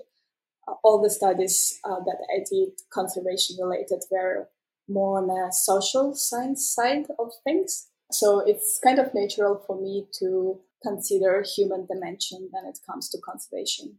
All 0.83 1.01
the 1.01 1.09
studies 1.09 1.77
uh, 1.83 1.99
that 1.99 2.17
I 2.33 2.39
did 2.49 2.69
conservation 2.89 3.57
related 3.61 4.01
were 4.09 4.47
more 4.87 5.21
on 5.21 5.29
a 5.29 5.51
social 5.51 6.13
science 6.15 6.69
side 6.69 7.07
of 7.19 7.31
things. 7.43 7.87
So 8.11 8.39
it's 8.39 8.79
kind 8.83 8.99
of 8.99 9.13
natural 9.13 9.61
for 9.65 9.79
me 9.79 10.07
to 10.19 10.59
consider 10.81 11.43
human 11.43 11.85
dimension 11.85 12.49
when 12.51 12.65
it 12.65 12.79
comes 12.89 13.09
to 13.09 13.17
conservation. 13.19 13.97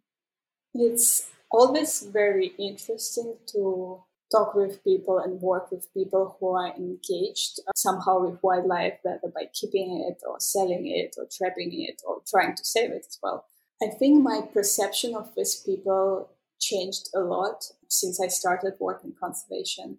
It's 0.74 1.30
always 1.50 2.02
very 2.02 2.52
interesting 2.58 3.36
to 3.52 4.02
talk 4.30 4.54
with 4.54 4.84
people 4.84 5.18
and 5.18 5.40
work 5.40 5.70
with 5.70 5.92
people 5.94 6.36
who 6.38 6.54
are 6.54 6.74
engaged 6.76 7.60
uh, 7.66 7.72
somehow 7.74 8.20
with 8.20 8.38
wildlife, 8.42 8.98
whether 9.02 9.32
by 9.34 9.44
keeping 9.54 10.06
it 10.08 10.22
or 10.28 10.36
selling 10.38 10.86
it 10.86 11.14
or 11.18 11.26
trapping 11.30 11.70
it 11.72 12.02
or 12.06 12.20
trying 12.28 12.54
to 12.54 12.64
save 12.64 12.90
it 12.90 13.06
as 13.08 13.18
well. 13.22 13.46
I 13.82 13.86
think 13.86 14.22
my 14.22 14.42
perception 14.52 15.14
of 15.14 15.34
these 15.34 15.56
people 15.56 16.30
changed 16.60 17.08
a 17.14 17.20
lot 17.20 17.64
since 17.88 18.20
I 18.20 18.28
started 18.28 18.74
working 18.80 19.14
conservation 19.18 19.98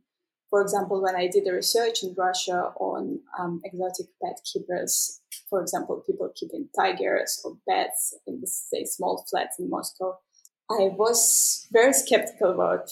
for 0.50 0.62
example, 0.62 1.02
when 1.02 1.16
I 1.16 1.28
did 1.28 1.46
the 1.46 1.54
research 1.54 2.04
in 2.04 2.16
Russia 2.18 2.72
on 2.80 3.20
um, 3.38 3.62
exotic 3.64 4.08
pet 4.24 4.40
keepers, 4.52 5.22
for 5.50 5.62
example, 5.62 6.04
people 6.06 6.32
keeping 6.36 6.70
tigers 6.76 7.42
or 7.46 7.58
bats 7.68 8.16
in 8.26 8.42
say 8.46 8.86
small 8.86 9.26
flats 9.30 9.60
in 9.60 9.70
Moscow, 9.70 10.18
I 10.72 10.90
was 10.96 11.68
very 11.72 11.94
skeptical 11.94 12.52
about 12.52 12.90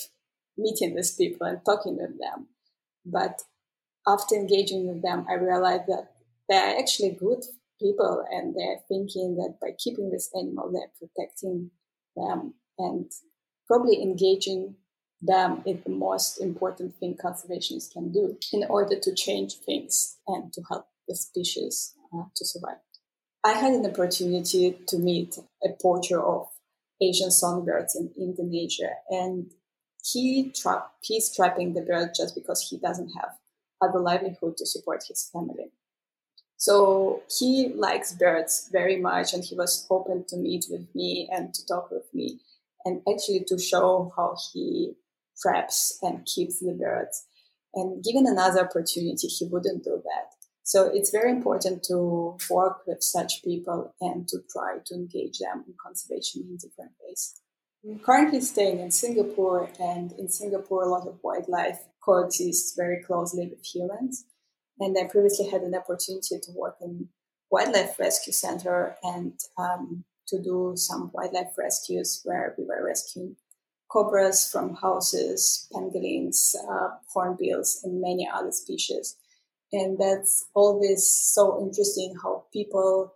meeting 0.57 0.95
these 0.95 1.15
people 1.15 1.47
and 1.47 1.59
talking 1.65 1.97
with 1.97 2.19
them. 2.19 2.47
But 3.05 3.41
after 4.07 4.35
engaging 4.35 4.87
with 4.87 5.01
them, 5.01 5.25
I 5.29 5.33
realized 5.33 5.87
that 5.87 6.11
they're 6.49 6.77
actually 6.77 7.11
good 7.19 7.43
people 7.79 8.23
and 8.31 8.55
they're 8.55 8.79
thinking 8.87 9.35
that 9.37 9.57
by 9.61 9.71
keeping 9.77 10.11
this 10.11 10.29
animal, 10.35 10.71
they're 10.71 10.91
protecting 10.99 11.71
them 12.15 12.53
and 12.77 13.11
probably 13.67 14.01
engaging 14.01 14.75
them 15.21 15.63
is 15.65 15.83
the 15.83 15.91
most 15.91 16.39
important 16.39 16.95
thing 16.95 17.15
conservationists 17.15 17.91
can 17.91 18.11
do 18.11 18.37
in 18.53 18.63
order 18.69 18.99
to 18.99 19.13
change 19.13 19.55
things 19.55 20.17
and 20.27 20.53
to 20.53 20.61
help 20.69 20.87
the 21.07 21.15
species 21.15 21.95
uh, 22.13 22.23
to 22.35 22.45
survive. 22.45 22.77
I 23.43 23.53
had 23.53 23.73
an 23.73 23.85
opportunity 23.85 24.77
to 24.87 24.97
meet 24.97 25.37
a 25.63 25.69
poacher 25.81 26.21
of 26.21 26.47
Asian 27.01 27.31
songbirds 27.31 27.95
in 27.95 28.11
Indonesia, 28.17 28.89
and 29.09 29.51
he 30.03 30.51
tra- 30.51 30.89
he's 31.01 31.33
trapping 31.33 31.73
the 31.73 31.81
bird 31.81 32.11
just 32.15 32.35
because 32.35 32.67
he 32.69 32.77
doesn't 32.77 33.11
have 33.11 33.37
other 33.81 33.99
livelihood 33.99 34.57
to 34.57 34.65
support 34.65 35.03
his 35.07 35.29
family. 35.31 35.71
So 36.57 37.21
he 37.39 37.69
likes 37.69 38.13
birds 38.13 38.69
very 38.71 38.97
much, 38.97 39.33
and 39.33 39.43
he 39.43 39.55
was 39.55 39.85
open 39.89 40.25
to 40.29 40.37
meet 40.37 40.65
with 40.69 40.87
me 40.95 41.29
and 41.31 41.53
to 41.53 41.65
talk 41.65 41.91
with 41.91 42.11
me, 42.13 42.39
and 42.83 43.01
actually 43.07 43.45
to 43.47 43.59
show 43.59 44.11
how 44.15 44.35
he 44.51 44.95
traps 45.41 45.97
and 46.01 46.25
keeps 46.25 46.59
the 46.59 46.73
birds. 46.73 47.25
And 47.73 48.03
given 48.03 48.25
another 48.27 48.61
opportunity, 48.61 49.27
he 49.27 49.45
wouldn't 49.45 49.83
do 49.83 50.01
that. 50.03 50.33
So 50.63 50.91
it's 50.93 51.11
very 51.11 51.31
important 51.31 51.83
to 51.83 52.35
work 52.49 52.81
with 52.85 53.01
such 53.01 53.43
people 53.43 53.93
and 54.01 54.27
to 54.27 54.39
try 54.51 54.79
to 54.85 54.95
engage 54.95 55.39
them 55.39 55.63
in 55.65 55.73
conservation 55.81 56.41
in 56.49 56.57
different 56.57 56.91
ways. 57.01 57.35
I'm 57.85 57.99
currently 57.99 58.41
staying 58.41 58.79
in 58.79 58.91
Singapore, 58.91 59.69
and 59.79 60.11
in 60.13 60.27
Singapore, 60.27 60.83
a 60.83 60.89
lot 60.89 61.07
of 61.07 61.19
wildlife 61.23 61.79
coexists 62.03 62.75
very 62.75 63.01
closely 63.01 63.47
with 63.47 63.63
humans. 63.63 64.25
And 64.79 64.97
I 64.99 65.05
previously 65.05 65.47
had 65.49 65.61
an 65.61 65.73
opportunity 65.73 66.37
to 66.41 66.51
work 66.53 66.75
in 66.81 67.09
wildlife 67.49 67.97
rescue 67.97 68.33
center 68.33 68.97
and 69.03 69.39
um, 69.57 70.03
to 70.27 70.41
do 70.41 70.73
some 70.75 71.11
wildlife 71.13 71.53
rescues 71.57 72.21
where 72.25 72.55
we 72.57 72.65
were 72.65 72.85
rescuing 72.85 73.37
cobras 73.89 74.49
from 74.51 74.75
houses, 74.75 75.67
pangolins, 75.73 76.55
uh, 76.69 76.89
hornbills, 77.13 77.81
and 77.83 78.01
many 78.01 78.27
other 78.31 78.51
species. 78.51 79.15
And 79.71 79.97
that's 79.97 80.45
always 80.53 81.09
so 81.09 81.59
interesting 81.61 82.15
how 82.21 82.45
people 82.53 83.13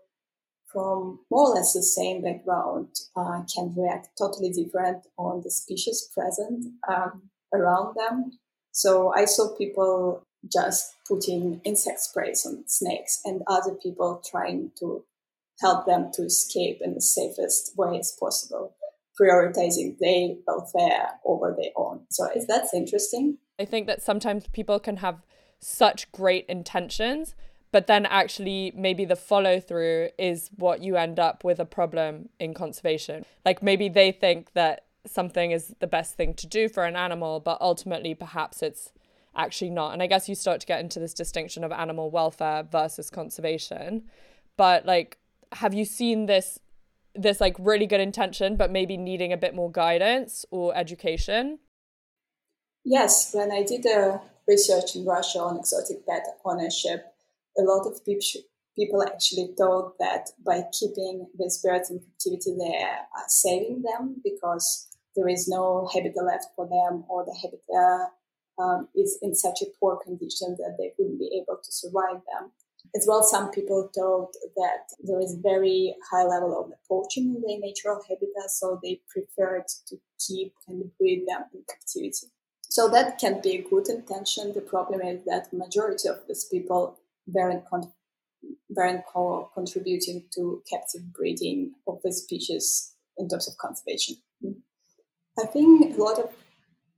from 0.71 1.19
more 1.29 1.49
or 1.49 1.55
less 1.55 1.73
the 1.73 1.83
same 1.83 2.21
background 2.21 2.87
uh, 3.15 3.43
can 3.53 3.73
react 3.75 4.09
totally 4.17 4.51
different 4.51 5.05
on 5.17 5.41
the 5.43 5.51
species 5.51 6.09
present 6.13 6.65
um, 6.87 7.23
around 7.53 7.95
them. 7.95 8.31
So 8.71 9.13
I 9.13 9.25
saw 9.25 9.55
people 9.55 10.23
just 10.51 10.95
putting 11.07 11.61
insect 11.63 11.99
sprays 11.99 12.45
on 12.45 12.63
snakes 12.67 13.21
and 13.25 13.41
other 13.47 13.75
people 13.75 14.21
trying 14.29 14.71
to 14.79 15.03
help 15.59 15.85
them 15.85 16.09
to 16.13 16.23
escape 16.23 16.79
in 16.81 16.95
the 16.95 17.01
safest 17.01 17.77
way 17.77 17.99
as 17.99 18.15
possible, 18.19 18.73
prioritizing 19.19 19.97
their 19.99 20.35
welfare 20.47 21.09
over 21.25 21.55
their 21.57 21.71
own. 21.75 22.01
So 22.09 22.27
is 22.35 22.47
that 22.47 22.67
interesting? 22.73 23.37
I 23.59 23.65
think 23.65 23.87
that 23.87 24.01
sometimes 24.01 24.47
people 24.47 24.79
can 24.79 24.97
have 24.97 25.21
such 25.59 26.11
great 26.11 26.45
intentions, 26.47 27.35
but 27.71 27.87
then 27.87 28.05
actually 28.05 28.73
maybe 28.75 29.05
the 29.05 29.15
follow 29.15 29.59
through 29.59 30.09
is 30.17 30.49
what 30.55 30.81
you 30.81 30.95
end 30.95 31.19
up 31.19 31.43
with 31.43 31.59
a 31.59 31.65
problem 31.65 32.29
in 32.39 32.53
conservation. 32.53 33.25
Like 33.45 33.61
maybe 33.61 33.89
they 33.89 34.11
think 34.11 34.53
that 34.53 34.85
something 35.05 35.51
is 35.51 35.75
the 35.79 35.87
best 35.87 36.15
thing 36.15 36.33
to 36.35 36.47
do 36.47 36.69
for 36.69 36.85
an 36.85 36.95
animal, 36.95 37.39
but 37.39 37.59
ultimately 37.61 38.13
perhaps 38.15 38.61
it's 38.61 38.91
actually 39.35 39.69
not. 39.69 39.93
And 39.93 40.03
I 40.03 40.07
guess 40.07 40.27
you 40.27 40.35
start 40.35 40.59
to 40.61 40.67
get 40.67 40.79
into 40.79 40.99
this 40.99 41.13
distinction 41.13 41.63
of 41.63 41.71
animal 41.71 42.11
welfare 42.11 42.63
versus 42.63 43.09
conservation. 43.09 44.03
But 44.57 44.85
like 44.85 45.17
have 45.53 45.73
you 45.73 45.85
seen 45.85 46.25
this 46.25 46.59
this 47.15 47.41
like 47.41 47.55
really 47.59 47.87
good 47.87 48.01
intention 48.01 48.55
but 48.55 48.71
maybe 48.71 48.97
needing 48.97 49.33
a 49.33 49.37
bit 49.37 49.55
more 49.55 49.71
guidance 49.71 50.45
or 50.51 50.75
education? 50.75 51.59
Yes, 52.83 53.33
when 53.33 53.51
I 53.51 53.63
did 53.63 53.83
the 53.83 54.21
research 54.47 54.95
in 54.95 55.05
Russia 55.05 55.39
on 55.39 55.59
exotic 55.59 56.05
pet 56.07 56.25
ownership, 56.43 57.05
a 57.57 57.61
lot 57.61 57.85
of 57.85 58.03
people 58.03 58.21
people 58.75 59.03
actually 59.03 59.53
thought 59.57 59.97
that 59.99 60.29
by 60.45 60.63
keeping 60.71 61.27
these 61.37 61.61
birds 61.61 61.89
in 61.89 61.99
captivity, 61.99 62.55
they 62.57 62.77
are 62.77 63.27
saving 63.27 63.83
them 63.83 64.15
because 64.23 64.87
there 65.15 65.27
is 65.27 65.47
no 65.47 65.89
habitat 65.93 66.23
left 66.23 66.45
for 66.55 66.65
them, 66.67 67.03
or 67.09 67.25
the 67.25 67.35
habitat 67.41 68.13
um, 68.57 68.87
is 68.95 69.19
in 69.21 69.35
such 69.35 69.61
a 69.61 69.65
poor 69.79 69.99
condition 70.03 70.55
that 70.57 70.75
they 70.77 70.93
wouldn't 70.97 71.19
be 71.19 71.41
able 71.41 71.59
to 71.61 71.71
survive 71.71 72.21
them. 72.31 72.51
As 72.95 73.05
well, 73.07 73.23
some 73.23 73.51
people 73.51 73.89
thought 73.95 74.33
that 74.55 74.89
there 75.01 75.21
is 75.21 75.37
very 75.41 75.95
high 76.11 76.25
level 76.25 76.59
of 76.59 76.71
poaching 76.87 77.35
in 77.35 77.41
their 77.41 77.59
natural 77.59 78.01
habitat, 78.07 78.49
so 78.49 78.79
they 78.83 79.01
preferred 79.07 79.63
to 79.87 79.95
keep 80.19 80.53
and 80.67 80.91
breed 80.97 81.25
them 81.25 81.43
in 81.53 81.63
captivity. 81.69 82.27
So 82.69 82.89
that 82.89 83.17
can 83.17 83.41
be 83.41 83.55
a 83.55 83.69
good 83.69 83.87
intention. 83.89 84.53
The 84.53 84.61
problem 84.61 85.01
is 85.01 85.23
that 85.25 85.53
majority 85.53 86.09
of 86.09 86.19
these 86.27 86.45
people 86.45 86.97
weren't, 87.27 87.65
con- 87.69 87.93
weren't 88.69 89.03
co- 89.05 89.49
contributing 89.53 90.25
to 90.35 90.61
captive 90.69 91.13
breeding 91.13 91.73
of 91.87 91.99
the 92.03 92.11
species 92.11 92.93
in 93.17 93.29
terms 93.29 93.47
of 93.47 93.57
conservation. 93.57 94.17
I 95.39 95.45
think 95.45 95.97
a 95.97 96.01
lot 96.01 96.19
of 96.19 96.29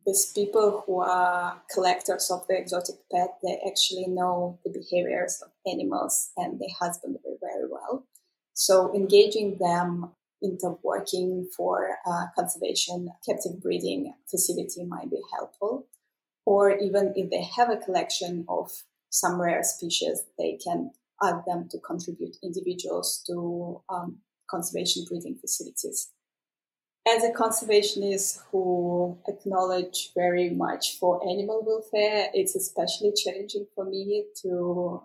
these 0.06 0.32
people 0.34 0.84
who 0.86 1.02
are 1.02 1.62
collectors 1.74 2.30
of 2.30 2.46
the 2.48 2.58
exotic 2.58 2.96
pet, 3.12 3.38
they 3.44 3.60
actually 3.68 4.08
know 4.08 4.60
the 4.64 4.72
behaviors 4.72 5.42
of 5.42 5.52
animals 5.72 6.32
and 6.38 6.60
their 6.60 6.70
husbandry 6.80 7.38
very 7.42 7.68
well. 7.70 8.06
So 8.54 8.94
engaging 8.94 9.58
them 9.60 10.12
into 10.42 10.78
working 10.84 11.48
for 11.56 11.98
a 12.06 12.32
conservation 12.38 13.10
captive 13.26 13.62
breeding 13.62 14.14
facility 14.30 14.84
might 14.84 15.10
be 15.10 15.22
helpful. 15.34 15.88
Or 16.46 16.78
even 16.78 17.14
if 17.16 17.30
they 17.30 17.44
have 17.56 17.70
a 17.70 17.78
collection 17.78 18.46
of 18.50 18.70
some 19.10 19.42
rare 19.42 19.64
species, 19.64 20.24
they 20.38 20.60
can 20.62 20.92
add 21.24 21.44
them 21.48 21.70
to 21.72 21.80
contribute 21.80 22.36
individuals 22.44 23.24
to 23.28 23.82
um, 23.90 24.18
conservation 24.50 25.06
breeding 25.08 25.38
facilities. 25.40 26.10
As 27.06 27.24
a 27.24 27.32
conservationist 27.32 28.40
who 28.50 29.18
acknowledge 29.28 30.12
very 30.16 30.50
much 30.50 30.98
for 31.00 31.22
animal 31.28 31.62
welfare, 31.66 32.30
it's 32.34 32.56
especially 32.56 33.12
challenging 33.12 33.68
for 33.76 33.84
me 33.84 34.26
to 34.42 35.02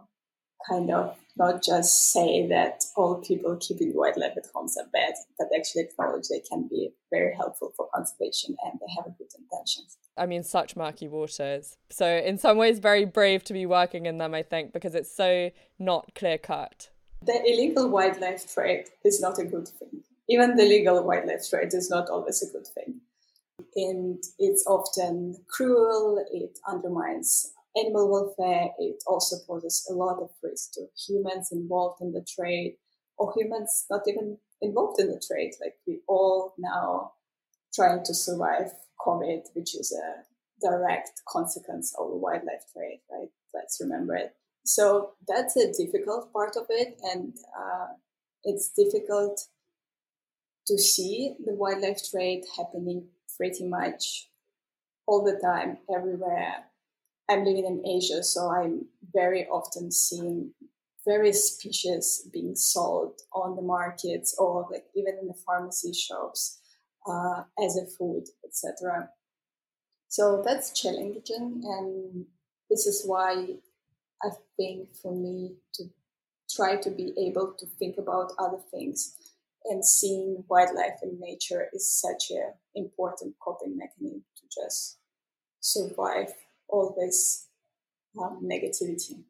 kind 0.68 0.90
of 0.92 1.16
not 1.36 1.62
just 1.62 2.12
say 2.12 2.46
that 2.48 2.84
all 2.96 3.16
people 3.16 3.56
keeping 3.56 3.92
wildlife 3.94 4.36
at 4.36 4.46
homes 4.54 4.76
are 4.76 4.88
bad, 4.92 5.14
but 5.38 5.48
actually 5.56 5.82
acknowledge 5.82 6.28
they 6.28 6.40
can 6.40 6.68
be 6.68 6.90
very 7.10 7.34
helpful 7.34 7.72
for 7.76 7.88
conservation 7.92 8.56
and 8.64 8.78
they 8.80 8.92
have 8.96 9.06
a 9.06 9.16
good 9.18 9.28
intentions. 9.36 9.96
I 10.16 10.26
mean, 10.26 10.44
such 10.44 10.76
murky 10.76 11.08
waters. 11.08 11.76
So, 11.90 12.06
in 12.06 12.38
some 12.38 12.58
ways, 12.58 12.78
very 12.78 13.06
brave 13.06 13.42
to 13.44 13.52
be 13.52 13.66
working 13.66 14.06
in 14.06 14.18
them, 14.18 14.34
I 14.34 14.42
think, 14.42 14.72
because 14.72 14.94
it's 14.94 15.14
so 15.14 15.50
not 15.78 16.14
clear 16.14 16.38
cut. 16.38 16.90
The 17.22 17.40
illegal 17.44 17.88
wildlife 17.88 18.52
trade 18.52 18.86
is 19.04 19.20
not 19.20 19.38
a 19.38 19.44
good 19.44 19.66
thing. 19.66 20.02
Even 20.28 20.56
the 20.56 20.64
legal 20.64 21.02
wildlife 21.04 21.48
trade 21.48 21.72
is 21.72 21.90
not 21.90 22.10
always 22.10 22.42
a 22.42 22.52
good 22.52 22.66
thing. 22.66 23.00
And 23.76 24.22
it's 24.38 24.66
often 24.66 25.36
cruel, 25.48 26.24
it 26.30 26.58
undermines 26.66 27.52
animal 27.76 28.10
welfare. 28.10 28.70
It 28.78 29.02
also 29.06 29.36
poses 29.46 29.86
a 29.90 29.94
lot 29.94 30.18
of 30.20 30.30
risk 30.42 30.72
to 30.74 30.86
humans 31.06 31.50
involved 31.52 32.00
in 32.00 32.12
the 32.12 32.24
trade 32.24 32.76
or 33.16 33.32
humans 33.36 33.86
not 33.90 34.02
even 34.06 34.38
involved 34.60 35.00
in 35.00 35.08
the 35.08 35.20
trade. 35.26 35.54
Like 35.60 35.76
we 35.86 36.00
all 36.08 36.54
now 36.58 37.12
trying 37.74 38.04
to 38.04 38.14
survive 38.14 38.72
COVID, 39.00 39.42
which 39.54 39.74
is 39.74 39.92
a 39.92 40.24
direct 40.60 41.22
consequence 41.28 41.94
of 41.98 42.10
the 42.10 42.16
wildlife 42.16 42.64
trade, 42.72 43.00
right? 43.10 43.28
Let's 43.54 43.78
remember 43.80 44.16
it. 44.16 44.34
So 44.64 45.12
that's 45.26 45.56
a 45.56 45.72
difficult 45.72 46.32
part 46.32 46.56
of 46.56 46.66
it. 46.68 46.98
And 47.02 47.34
uh, 47.58 47.86
it's 48.44 48.70
difficult 48.70 49.46
to 50.68 50.78
see 50.78 51.34
the 51.44 51.54
wildlife 51.54 51.98
trade 52.10 52.44
happening 52.56 53.08
pretty 53.36 53.64
much 53.64 54.28
all 55.06 55.24
the 55.24 55.40
time, 55.42 55.78
everywhere. 55.94 56.64
I'm 57.30 57.44
living 57.44 57.64
in 57.64 57.86
Asia, 57.86 58.22
so 58.22 58.50
I'm 58.50 58.86
very 59.12 59.46
often 59.46 59.90
seeing 59.90 60.52
various 61.06 61.52
species 61.52 62.28
being 62.30 62.54
sold 62.54 63.20
on 63.32 63.56
the 63.56 63.62
markets 63.62 64.36
or 64.38 64.68
like 64.70 64.84
even 64.94 65.14
in 65.20 65.28
the 65.28 65.34
pharmacy 65.46 65.94
shops 65.94 66.60
uh, 67.08 67.42
as 67.64 67.76
a 67.76 67.86
food, 67.86 68.24
etc. 68.44 69.08
So 70.08 70.42
that's 70.44 70.78
challenging, 70.78 71.62
and 71.64 72.26
this 72.68 72.86
is 72.86 73.04
why 73.06 73.56
I 74.22 74.28
think 74.56 74.94
for 75.02 75.14
me 75.14 75.54
to 75.74 75.84
try 76.50 76.76
to 76.76 76.90
be 76.90 77.14
able 77.18 77.54
to 77.58 77.66
think 77.78 77.96
about 77.98 78.32
other 78.38 78.60
things 78.70 79.14
and 79.68 79.84
seeing 79.84 80.44
wildlife 80.48 80.98
and 81.02 81.20
nature 81.20 81.68
is 81.72 81.90
such 81.90 82.30
an 82.30 82.52
important 82.74 83.34
coping 83.42 83.76
mechanism 83.76 84.24
to 84.36 84.60
just 84.60 84.98
survive 85.60 86.32
all 86.68 86.94
this 86.98 87.48
um, 88.20 88.40
negativity. 88.42 89.24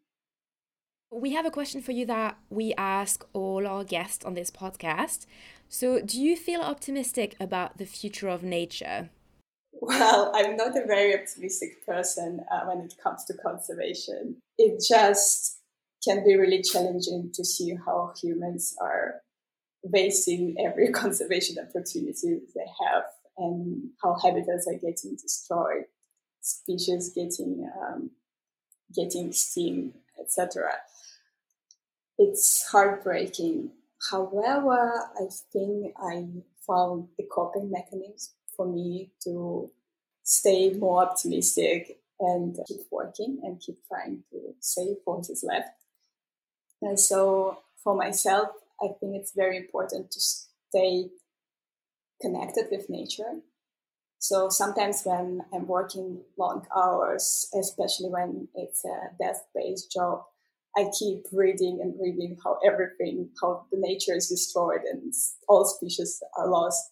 We 1.11 1.33
have 1.33 1.47
a 1.47 1.51
question 1.51 1.81
for 1.81 1.93
you 1.93 2.05
that 2.07 2.37
we 2.51 2.75
ask 2.77 3.25
all 3.33 3.67
our 3.67 3.83
guests 3.83 4.25
on 4.25 4.35
this 4.35 4.51
podcast. 4.51 5.25
So, 5.69 6.01
do 6.01 6.21
you 6.21 6.37
feel 6.37 6.61
optimistic 6.61 7.35
about 7.41 7.79
the 7.79 7.87
future 7.87 8.29
of 8.29 8.43
nature? 8.43 9.11
Well, 9.73 10.33
I'm 10.35 10.57
not 10.57 10.77
a 10.77 10.87
very 10.87 11.15
optimistic 11.19 11.85
person 11.87 12.41
uh, 12.51 12.67
when 12.67 12.85
it 12.85 12.95
comes 13.03 13.25
to 13.27 13.35
conservation. 13.35 14.37
It 14.59 14.85
just 14.87 15.59
can 16.07 16.25
be 16.25 16.37
really 16.37 16.63
challenging 16.63 17.31
to 17.35 17.45
see 17.45 17.75
how 17.87 18.13
humans 18.23 18.75
are 18.81 19.23
wasting 19.93 20.57
every 20.59 20.89
conservation 20.93 21.57
opportunity 21.59 22.41
they 22.55 22.67
have 22.87 23.05
and 23.37 23.91
how 24.03 24.17
habitats 24.23 24.67
are 24.67 24.75
getting 24.75 25.17
destroyed 25.17 25.85
species 26.41 27.13
getting 27.15 27.71
um, 27.81 28.11
getting 28.95 29.33
steam, 29.33 29.95
etc. 30.19 30.71
It's 32.19 32.69
heartbreaking. 32.71 33.71
However, 34.11 35.11
I 35.19 35.27
think 35.53 35.95
I 35.99 36.27
found 36.67 37.09
a 37.19 37.25
coping 37.25 37.71
mechanism 37.71 38.33
for 38.57 38.67
me 38.67 39.11
to 39.25 39.71
stay 40.23 40.73
more 40.73 41.03
optimistic 41.03 41.99
and 42.21 42.59
keep 42.67 42.81
working 42.91 43.41
and 43.45 43.61
keep 43.61 43.79
trying 43.87 44.25
to 44.33 44.55
save 44.61 44.97
what 45.05 45.29
is 45.31 45.45
left. 45.47 45.71
And 46.83 46.99
so 46.99 47.59
for 47.83 47.95
myself, 47.95 48.49
I 48.83 48.89
think 49.01 49.17
it's 49.17 49.33
very 49.35 49.57
important 49.57 50.11
to 50.13 50.21
stay 50.21 51.09
connected 52.21 52.67
with 52.71 52.91
nature 52.91 53.43
so 54.19 54.49
sometimes 54.49 55.03
when 55.05 55.43
I'm 55.55 55.67
working 55.67 56.23
long 56.37 56.67
hours, 56.77 57.49
especially 57.59 58.11
when 58.11 58.49
it's 58.55 58.85
a 58.85 59.17
desk-based 59.23 59.93
job, 59.93 60.25
I 60.77 60.91
keep 60.99 61.25
reading 61.33 61.79
and 61.81 61.95
reading 62.01 62.37
how 62.43 62.59
everything, 62.67 63.31
how 63.41 63.67
the 63.71 63.79
nature 63.79 64.15
is 64.15 64.29
destroyed 64.29 64.83
and 64.91 65.13
all 65.49 65.65
species 65.65 66.21
are 66.37 66.49
lost. 66.49 66.91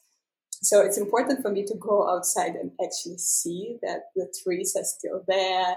So 0.51 0.81
it's 0.81 0.99
important 0.99 1.43
for 1.43 1.51
me 1.51 1.65
to 1.65 1.75
go 1.75 2.09
outside 2.09 2.55
and 2.55 2.71
actually 2.83 3.19
see 3.19 3.79
that 3.83 4.07
the 4.15 4.33
trees 4.43 4.75
are 4.77 4.85
still 4.85 5.23
there. 5.29 5.77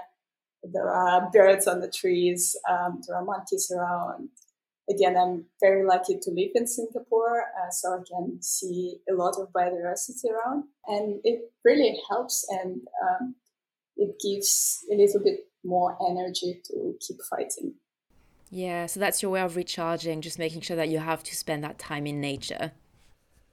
There 0.62 0.90
are 0.90 1.30
birds 1.30 1.66
on 1.66 1.80
the 1.80 1.90
trees. 1.90 2.56
Um, 2.68 3.00
there 3.06 3.16
are 3.16 3.24
monkeys 3.24 3.72
around 3.76 4.30
again, 4.88 5.16
I'm 5.16 5.44
very 5.60 5.86
lucky 5.86 6.18
to 6.20 6.30
live 6.30 6.50
in 6.54 6.66
Singapore, 6.66 7.44
uh, 7.60 7.70
so 7.70 7.94
I 7.94 7.98
can 8.08 8.42
see 8.42 8.98
a 9.10 9.14
lot 9.14 9.36
of 9.38 9.52
biodiversity 9.52 10.30
around, 10.30 10.64
and 10.86 11.20
it 11.24 11.52
really 11.64 11.98
helps 12.08 12.46
and 12.50 12.82
um, 13.02 13.34
it 13.96 14.16
gives 14.22 14.84
a 14.90 14.96
little 14.96 15.22
bit 15.22 15.40
more 15.64 15.96
energy 16.08 16.60
to 16.64 16.94
keep 17.06 17.18
fighting. 17.28 17.74
Yeah, 18.50 18.86
so 18.86 18.98
that's 18.98 19.22
your 19.22 19.30
way 19.30 19.42
of 19.42 19.56
recharging, 19.56 20.22
just 20.22 20.38
making 20.38 20.62
sure 20.62 20.76
that 20.76 20.88
you 20.88 20.98
have 20.98 21.22
to 21.24 21.36
spend 21.36 21.62
that 21.62 21.78
time 21.78 22.06
in 22.06 22.20
nature. 22.20 22.72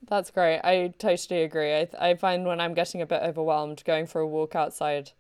That's 0.08 0.32
great. 0.32 0.60
I 0.64 0.94
totally 0.98 1.44
agree. 1.44 1.74
I, 1.74 1.88
I 2.00 2.16
find 2.16 2.46
when 2.46 2.60
I'm 2.60 2.74
getting 2.74 3.02
a 3.02 3.06
bit 3.06 3.22
overwhelmed, 3.22 3.84
going 3.86 4.08
for 4.08 4.22
a 4.22 4.28
walk 4.28 4.56
outside 4.56 5.12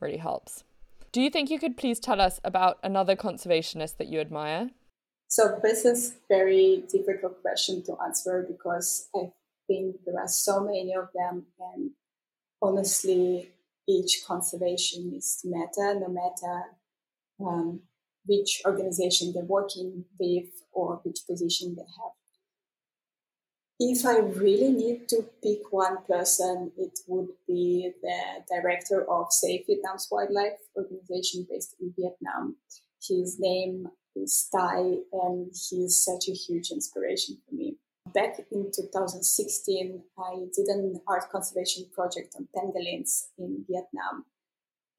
really 0.00 0.18
helps. 0.18 0.62
Do 1.10 1.22
you 1.22 1.30
think 1.30 1.50
you 1.50 1.58
could 1.58 1.76
please 1.76 1.98
tell 1.98 2.20
us 2.20 2.38
about 2.44 2.78
another 2.82 3.16
conservationist 3.16 3.96
that 3.96 4.08
you 4.08 4.20
admire? 4.20 4.70
So 5.28 5.58
this 5.62 5.84
is 5.84 6.14
very 6.28 6.84
difficult 6.88 7.42
question 7.42 7.82
to 7.84 7.96
answer 8.04 8.46
because 8.48 9.08
I 9.14 9.32
think 9.66 9.96
there 10.04 10.20
are 10.20 10.28
so 10.28 10.60
many 10.60 10.94
of 10.94 11.08
them, 11.14 11.46
and 11.74 11.90
honestly, 12.62 13.50
each 13.88 14.22
conservationist 14.26 15.44
matter, 15.44 15.98
no 15.98 16.08
matter 16.08 16.62
um, 17.40 17.80
which 18.24 18.62
organization 18.64 19.32
they're 19.32 19.44
working 19.44 20.04
with 20.18 20.48
or 20.72 21.00
which 21.02 21.20
position 21.28 21.74
they 21.76 21.82
have. 21.82 22.12
If 23.78 24.06
I 24.06 24.18
really 24.18 24.70
need 24.70 25.08
to 25.10 25.26
pick 25.42 25.70
one 25.70 25.98
person, 26.08 26.72
it 26.78 26.98
would 27.08 27.28
be 27.46 27.92
the 28.02 28.18
director 28.48 29.08
of 29.10 29.26
Save 29.30 29.66
Vietnam's 29.66 30.08
Wildlife 30.10 30.58
Organization 30.74 31.46
based 31.48 31.74
in 31.78 31.92
Vietnam. 31.96 32.56
His 33.06 33.36
name 33.38 33.88
is 34.16 34.48
Thai, 34.52 34.98
and 35.12 35.52
he's 35.70 36.04
such 36.04 36.28
a 36.28 36.32
huge 36.32 36.70
inspiration 36.70 37.38
for 37.46 37.54
me. 37.54 37.76
Back 38.14 38.38
in 38.50 38.70
2016, 38.74 40.02
I 40.18 40.46
did 40.54 40.66
an 40.68 41.00
art 41.06 41.30
conservation 41.30 41.86
project 41.94 42.34
on 42.36 42.48
pangolins 42.56 43.26
in 43.38 43.64
Vietnam. 43.68 44.24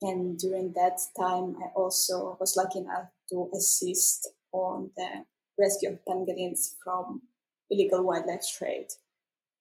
And 0.02 0.38
during 0.38 0.74
that 0.74 1.00
time, 1.20 1.56
I 1.64 1.70
also 1.76 2.38
was 2.40 2.56
lucky 2.56 2.80
enough 2.80 3.10
to 3.30 3.50
assist 3.56 4.30
on 4.52 4.92
the 4.96 5.26
rescue 5.58 5.90
of 5.90 6.00
pangolins 6.08 6.76
from 6.84 7.24
illegal 7.70 8.04
wildlife 8.04 8.46
trade. 8.58 8.88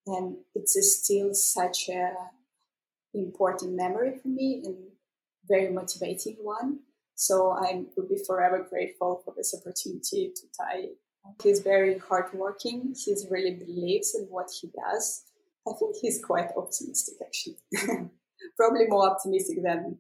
And 0.07 0.37
it's 0.55 0.77
still 1.03 1.33
such 1.35 1.89
a 1.89 2.13
important 3.15 3.75
memory 3.75 4.19
for 4.21 4.29
me 4.29 4.63
and 4.65 4.77
very 5.49 5.73
motivating 5.73 6.37
one. 6.43 6.81
So 7.17 7.51
I 7.51 7.85
will 7.97 8.07
be 8.09 8.23
forever 8.27 8.67
grateful 8.69 9.23
for 9.25 9.35
this 9.37 9.55
opportunity 9.55 10.33
to 10.35 10.43
Thai. 10.57 10.89
He's 11.43 11.61
very 11.61 11.99
hardworking. 11.99 12.95
He 12.95 13.15
really 13.31 13.55
believes 13.55 14.15
in 14.15 14.27
what 14.27 14.49
he 14.61 14.69
does. 14.69 15.25
I 15.67 15.73
think 15.79 15.97
he's 16.01 16.23
quite 16.25 16.51
optimistic, 16.57 17.15
actually. 17.25 17.57
Probably 18.57 18.87
more 18.87 19.11
optimistic 19.11 19.63
than 19.65 19.99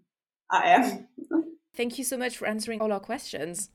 I 0.51 0.69
am. 0.69 1.09
Thank 1.75 1.99
you 1.99 2.05
so 2.05 2.17
much 2.17 2.37
for 2.37 2.47
answering 2.47 2.81
all 2.81 2.93
our 2.93 3.01
questions. 3.01 3.71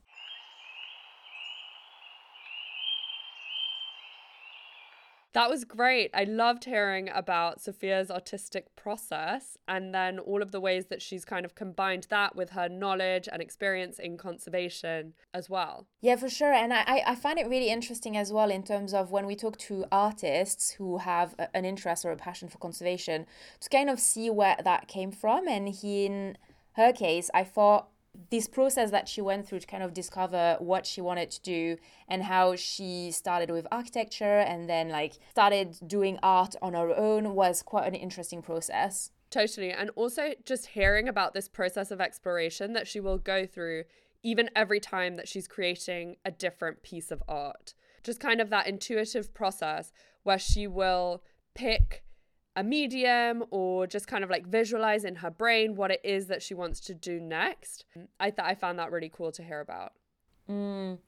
That 5.32 5.48
was 5.48 5.64
great. 5.64 6.10
I 6.12 6.24
loved 6.24 6.64
hearing 6.64 7.08
about 7.08 7.60
Sophia's 7.60 8.10
artistic 8.10 8.74
process 8.76 9.56
and 9.66 9.94
then 9.94 10.18
all 10.18 10.42
of 10.42 10.52
the 10.52 10.60
ways 10.60 10.86
that 10.86 11.00
she's 11.00 11.24
kind 11.24 11.46
of 11.46 11.54
combined 11.54 12.06
that 12.10 12.36
with 12.36 12.50
her 12.50 12.68
knowledge 12.68 13.28
and 13.32 13.40
experience 13.40 13.98
in 13.98 14.18
conservation 14.18 15.14
as 15.32 15.48
well. 15.48 15.86
Yeah, 16.02 16.16
for 16.16 16.28
sure. 16.28 16.52
And 16.52 16.74
I, 16.74 17.02
I 17.06 17.14
find 17.14 17.38
it 17.38 17.48
really 17.48 17.70
interesting 17.70 18.16
as 18.16 18.30
well 18.30 18.50
in 18.50 18.62
terms 18.62 18.92
of 18.92 19.10
when 19.10 19.24
we 19.24 19.34
talk 19.34 19.56
to 19.58 19.86
artists 19.90 20.72
who 20.72 20.98
have 20.98 21.34
an 21.54 21.64
interest 21.64 22.04
or 22.04 22.10
a 22.10 22.16
passion 22.16 22.48
for 22.48 22.58
conservation 22.58 23.26
to 23.60 23.70
kind 23.70 23.88
of 23.88 24.00
see 24.00 24.28
where 24.28 24.58
that 24.62 24.86
came 24.86 25.12
from. 25.12 25.48
And 25.48 25.74
in 25.82 26.36
her 26.72 26.92
case, 26.92 27.30
I 27.32 27.44
thought 27.44 27.88
this 28.30 28.46
process 28.46 28.90
that 28.90 29.08
she 29.08 29.20
went 29.20 29.46
through 29.46 29.60
to 29.60 29.66
kind 29.66 29.82
of 29.82 29.94
discover 29.94 30.56
what 30.58 30.86
she 30.86 31.00
wanted 31.00 31.30
to 31.30 31.40
do 31.42 31.76
and 32.08 32.22
how 32.22 32.54
she 32.56 33.10
started 33.10 33.50
with 33.50 33.66
architecture 33.72 34.38
and 34.38 34.68
then 34.68 34.90
like 34.90 35.14
started 35.30 35.78
doing 35.86 36.18
art 36.22 36.54
on 36.60 36.74
her 36.74 36.94
own 36.94 37.34
was 37.34 37.62
quite 37.62 37.86
an 37.86 37.94
interesting 37.94 38.42
process. 38.42 39.10
Totally. 39.30 39.70
And 39.70 39.90
also 39.96 40.34
just 40.44 40.66
hearing 40.66 41.08
about 41.08 41.32
this 41.32 41.48
process 41.48 41.90
of 41.90 42.00
exploration 42.02 42.74
that 42.74 42.86
she 42.86 43.00
will 43.00 43.16
go 43.16 43.46
through 43.46 43.84
even 44.22 44.50
every 44.54 44.78
time 44.78 45.16
that 45.16 45.26
she's 45.26 45.48
creating 45.48 46.16
a 46.24 46.30
different 46.30 46.82
piece 46.82 47.10
of 47.10 47.22
art. 47.26 47.74
Just 48.04 48.20
kind 48.20 48.40
of 48.40 48.50
that 48.50 48.66
intuitive 48.66 49.32
process 49.32 49.90
where 50.22 50.38
she 50.38 50.66
will 50.66 51.22
pick 51.54 52.04
a 52.54 52.62
medium 52.62 53.44
or 53.50 53.86
just 53.86 54.06
kind 54.06 54.22
of 54.22 54.30
like 54.30 54.46
visualize 54.46 55.04
in 55.04 55.16
her 55.16 55.30
brain 55.30 55.74
what 55.74 55.90
it 55.90 56.00
is 56.04 56.26
that 56.26 56.42
she 56.42 56.54
wants 56.54 56.80
to 56.80 56.94
do 56.94 57.18
next. 57.18 57.84
I 58.20 58.30
thought 58.30 58.46
I 58.46 58.54
found 58.54 58.78
that 58.78 58.92
really 58.92 59.10
cool 59.12 59.32
to 59.32 59.42
hear 59.42 59.60
about. 59.60 59.92
Mm. 60.48 60.98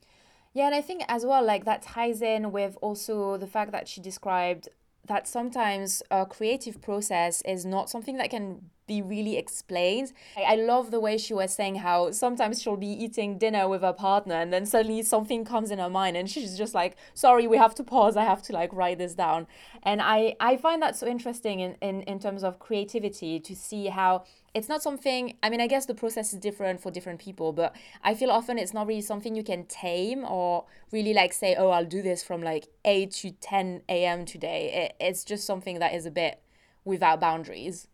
Yeah, 0.54 0.66
and 0.66 0.74
I 0.74 0.80
think 0.80 1.02
as 1.08 1.26
well, 1.26 1.44
like 1.44 1.64
that 1.64 1.82
ties 1.82 2.22
in 2.22 2.52
with 2.52 2.78
also 2.80 3.36
the 3.36 3.46
fact 3.46 3.72
that 3.72 3.88
she 3.88 4.00
described 4.00 4.68
that 5.06 5.28
sometimes 5.28 6.02
a 6.10 6.24
creative 6.24 6.80
process 6.80 7.42
is 7.42 7.66
not 7.66 7.90
something 7.90 8.16
that 8.16 8.30
can 8.30 8.70
be 8.86 9.00
really 9.00 9.36
explained. 9.36 10.12
I, 10.36 10.56
love 10.56 10.90
the 10.90 11.00
way 11.00 11.18
she 11.18 11.34
was 11.34 11.54
saying 11.54 11.76
how 11.76 12.10
sometimes 12.12 12.60
she'll 12.60 12.76
be 12.76 12.86
eating 12.86 13.38
dinner 13.38 13.68
with 13.68 13.82
her 13.82 13.92
partner 13.92 14.34
and 14.34 14.52
then 14.52 14.66
suddenly 14.66 15.02
something 15.02 15.44
comes 15.44 15.70
in 15.70 15.78
her 15.78 15.90
mind 15.90 16.16
and 16.16 16.28
she's 16.28 16.56
just 16.56 16.74
like, 16.74 16.96
sorry, 17.14 17.46
we 17.46 17.56
have 17.56 17.74
to 17.76 17.84
pause. 17.84 18.16
I 18.16 18.24
have 18.24 18.42
to 18.42 18.52
like 18.52 18.72
write 18.72 18.98
this 18.98 19.14
down. 19.14 19.46
And 19.82 20.00
I, 20.02 20.36
I 20.40 20.56
find 20.56 20.82
that 20.82 20.96
so 20.96 21.06
interesting 21.06 21.60
in, 21.60 21.76
in, 21.80 22.02
in 22.02 22.18
terms 22.18 22.44
of 22.44 22.58
creativity 22.58 23.40
to 23.40 23.54
see 23.54 23.86
how 23.86 24.24
it's 24.54 24.68
not 24.68 24.80
something 24.80 25.36
i 25.42 25.50
mean 25.50 25.60
i 25.60 25.66
guess 25.66 25.86
the 25.86 25.94
process 25.94 26.32
is 26.32 26.38
different 26.38 26.80
for 26.80 26.90
different 26.90 27.18
people 27.18 27.52
but 27.52 27.74
i 28.04 28.14
feel 28.14 28.30
often 28.30 28.56
it's 28.56 28.72
not 28.72 28.86
really 28.86 29.00
something 29.00 29.34
you 29.34 29.42
can 29.42 29.64
tame 29.66 30.24
or 30.24 30.64
really 30.92 31.12
like 31.12 31.32
say 31.32 31.56
oh 31.56 31.70
i'll 31.70 31.84
do 31.84 32.00
this 32.02 32.22
from 32.22 32.40
like 32.40 32.68
8 32.84 33.10
to 33.10 33.32
10 33.32 33.82
a.m 33.88 34.24
today 34.24 34.92
it, 35.00 35.04
it's 35.04 35.24
just 35.24 35.44
something 35.44 35.80
that 35.80 35.92
is 35.92 36.06
a 36.06 36.10
bit 36.10 36.40
without 36.84 37.20
boundaries 37.20 37.88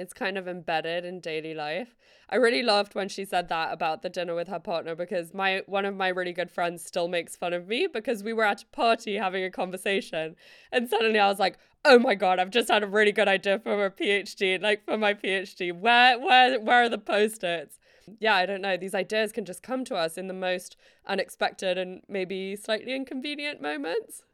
it's 0.00 0.14
kind 0.14 0.38
of 0.38 0.48
embedded 0.48 1.04
in 1.04 1.20
daily 1.20 1.52
life. 1.52 1.94
I 2.30 2.36
really 2.36 2.62
loved 2.62 2.94
when 2.94 3.08
she 3.08 3.24
said 3.24 3.48
that 3.48 3.72
about 3.72 4.00
the 4.00 4.08
dinner 4.08 4.34
with 4.34 4.48
her 4.48 4.58
partner 4.58 4.94
because 4.94 5.34
my 5.34 5.62
one 5.66 5.84
of 5.84 5.94
my 5.94 6.08
really 6.08 6.32
good 6.32 6.50
friends 6.50 6.84
still 6.84 7.06
makes 7.06 7.36
fun 7.36 7.52
of 7.52 7.68
me 7.68 7.86
because 7.92 8.22
we 8.24 8.32
were 8.32 8.44
at 8.44 8.62
a 8.62 8.66
party 8.66 9.16
having 9.16 9.44
a 9.44 9.50
conversation 9.50 10.36
and 10.72 10.88
suddenly 10.88 11.18
I 11.18 11.28
was 11.28 11.38
like, 11.38 11.58
"Oh 11.84 11.98
my 11.98 12.14
god, 12.14 12.38
I've 12.38 12.50
just 12.50 12.70
had 12.70 12.82
a 12.82 12.86
really 12.86 13.12
good 13.12 13.28
idea 13.28 13.58
for 13.58 13.84
a 13.84 13.90
PhD, 13.90 14.60
like 14.62 14.84
for 14.86 14.96
my 14.96 15.12
PhD. 15.12 15.72
Where 15.78 16.18
where 16.18 16.58
where 16.58 16.84
are 16.84 16.88
the 16.88 16.98
post-its?" 16.98 17.78
Yeah, 18.18 18.34
I 18.34 18.46
don't 18.46 18.62
know. 18.62 18.76
These 18.76 18.94
ideas 18.94 19.32
can 19.32 19.44
just 19.44 19.62
come 19.62 19.84
to 19.84 19.94
us 19.94 20.16
in 20.16 20.26
the 20.26 20.34
most 20.34 20.76
unexpected 21.06 21.76
and 21.78 22.02
maybe 22.08 22.56
slightly 22.56 22.94
inconvenient 22.94 23.60
moments 23.60 24.24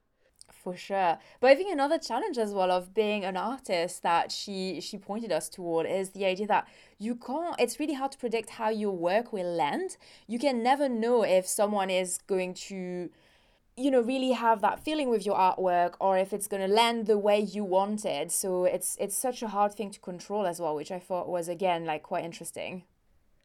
for 0.52 0.76
sure. 0.76 1.18
But 1.40 1.50
i 1.50 1.54
think 1.54 1.72
another 1.72 1.98
challenge 1.98 2.38
as 2.38 2.52
well 2.52 2.70
of 2.70 2.94
being 2.94 3.24
an 3.24 3.36
artist 3.36 4.02
that 4.02 4.32
she 4.32 4.80
she 4.80 4.98
pointed 4.98 5.32
us 5.32 5.48
toward 5.48 5.86
is 5.86 6.10
the 6.10 6.24
idea 6.24 6.46
that 6.48 6.66
you 6.98 7.14
can't 7.14 7.54
it's 7.58 7.78
really 7.78 7.94
hard 7.94 8.12
to 8.12 8.18
predict 8.18 8.50
how 8.50 8.68
your 8.68 8.92
work 8.92 9.32
will 9.32 9.52
land. 9.52 9.96
You 10.26 10.38
can 10.38 10.62
never 10.62 10.88
know 10.88 11.22
if 11.22 11.46
someone 11.46 11.90
is 11.90 12.18
going 12.26 12.54
to 12.68 13.10
you 13.76 13.90
know 13.90 14.00
really 14.00 14.32
have 14.32 14.60
that 14.62 14.80
feeling 14.80 15.08
with 15.10 15.26
your 15.26 15.36
artwork 15.36 15.94
or 16.00 16.16
if 16.16 16.32
it's 16.32 16.48
going 16.48 16.66
to 16.66 16.74
land 16.74 17.06
the 17.06 17.18
way 17.18 17.38
you 17.38 17.62
wanted 17.62 18.32
so 18.32 18.64
it's 18.64 18.96
it's 18.98 19.16
such 19.16 19.42
a 19.42 19.48
hard 19.48 19.74
thing 19.74 19.90
to 19.90 20.00
control 20.00 20.46
as 20.46 20.58
well 20.60 20.74
which 20.74 20.90
i 20.90 20.98
thought 20.98 21.28
was 21.28 21.48
again 21.48 21.84
like 21.84 22.02
quite 22.02 22.24
interesting. 22.24 22.84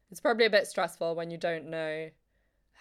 It's 0.09 0.19
probably 0.19 0.45
a 0.45 0.49
bit 0.49 0.67
stressful 0.67 1.15
when 1.15 1.31
you 1.31 1.37
don't 1.37 1.69
know 1.69 2.09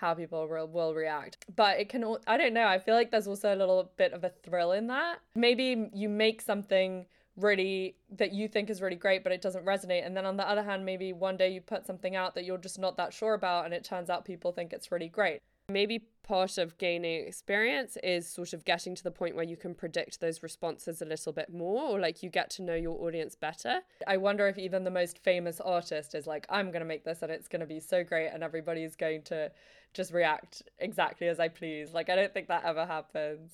how 0.00 0.14
people 0.14 0.48
will, 0.48 0.66
will 0.66 0.94
react. 0.94 1.44
But 1.54 1.78
it 1.78 1.88
can, 1.88 2.16
I 2.26 2.36
don't 2.38 2.54
know, 2.54 2.66
I 2.66 2.78
feel 2.78 2.94
like 2.94 3.10
there's 3.10 3.26
also 3.28 3.54
a 3.54 3.56
little 3.56 3.90
bit 3.96 4.12
of 4.12 4.24
a 4.24 4.30
thrill 4.42 4.72
in 4.72 4.86
that. 4.86 5.18
Maybe 5.34 5.90
you 5.92 6.08
make 6.08 6.40
something 6.40 7.06
really 7.36 7.96
that 8.16 8.32
you 8.32 8.48
think 8.48 8.68
is 8.68 8.82
really 8.82 8.96
great 8.96 9.22
but 9.22 9.32
it 9.32 9.40
doesn't 9.40 9.64
resonate 9.64 10.04
and 10.04 10.16
then 10.16 10.26
on 10.26 10.36
the 10.36 10.46
other 10.46 10.62
hand 10.62 10.84
maybe 10.84 11.12
one 11.12 11.36
day 11.36 11.48
you 11.48 11.60
put 11.60 11.86
something 11.86 12.16
out 12.16 12.34
that 12.34 12.44
you're 12.44 12.58
just 12.58 12.78
not 12.78 12.96
that 12.96 13.14
sure 13.14 13.34
about 13.34 13.64
and 13.64 13.72
it 13.72 13.84
turns 13.84 14.10
out 14.10 14.24
people 14.24 14.52
think 14.52 14.72
it's 14.72 14.90
really 14.90 15.08
great 15.08 15.40
maybe 15.70 16.04
part 16.22 16.58
of 16.58 16.76
gaining 16.78 17.26
experience 17.26 17.96
is 18.02 18.26
sort 18.26 18.52
of 18.52 18.64
getting 18.64 18.94
to 18.94 19.02
the 19.02 19.10
point 19.10 19.34
where 19.34 19.44
you 19.44 19.56
can 19.56 19.74
predict 19.74 20.20
those 20.20 20.42
responses 20.42 21.00
a 21.00 21.04
little 21.04 21.32
bit 21.32 21.52
more 21.52 21.82
or 21.82 21.98
like 21.98 22.22
you 22.22 22.28
get 22.28 22.50
to 22.50 22.62
know 22.62 22.74
your 22.74 23.00
audience 23.00 23.34
better 23.34 23.80
i 24.06 24.16
wonder 24.16 24.46
if 24.46 24.58
even 24.58 24.84
the 24.84 24.90
most 24.90 25.18
famous 25.18 25.60
artist 25.60 26.14
is 26.14 26.26
like 26.26 26.46
i'm 26.50 26.70
going 26.70 26.80
to 26.80 26.86
make 26.86 27.04
this 27.04 27.22
and 27.22 27.32
it's 27.32 27.48
going 27.48 27.60
to 27.60 27.66
be 27.66 27.80
so 27.80 28.04
great 28.04 28.28
and 28.28 28.42
everybody's 28.42 28.96
going 28.96 29.22
to 29.22 29.50
just 29.92 30.12
react 30.12 30.62
exactly 30.78 31.28
as 31.28 31.40
I 31.40 31.48
please. 31.48 31.92
Like 31.92 32.08
I 32.08 32.16
don't 32.16 32.32
think 32.32 32.48
that 32.48 32.64
ever 32.64 32.86
happens. 32.86 33.52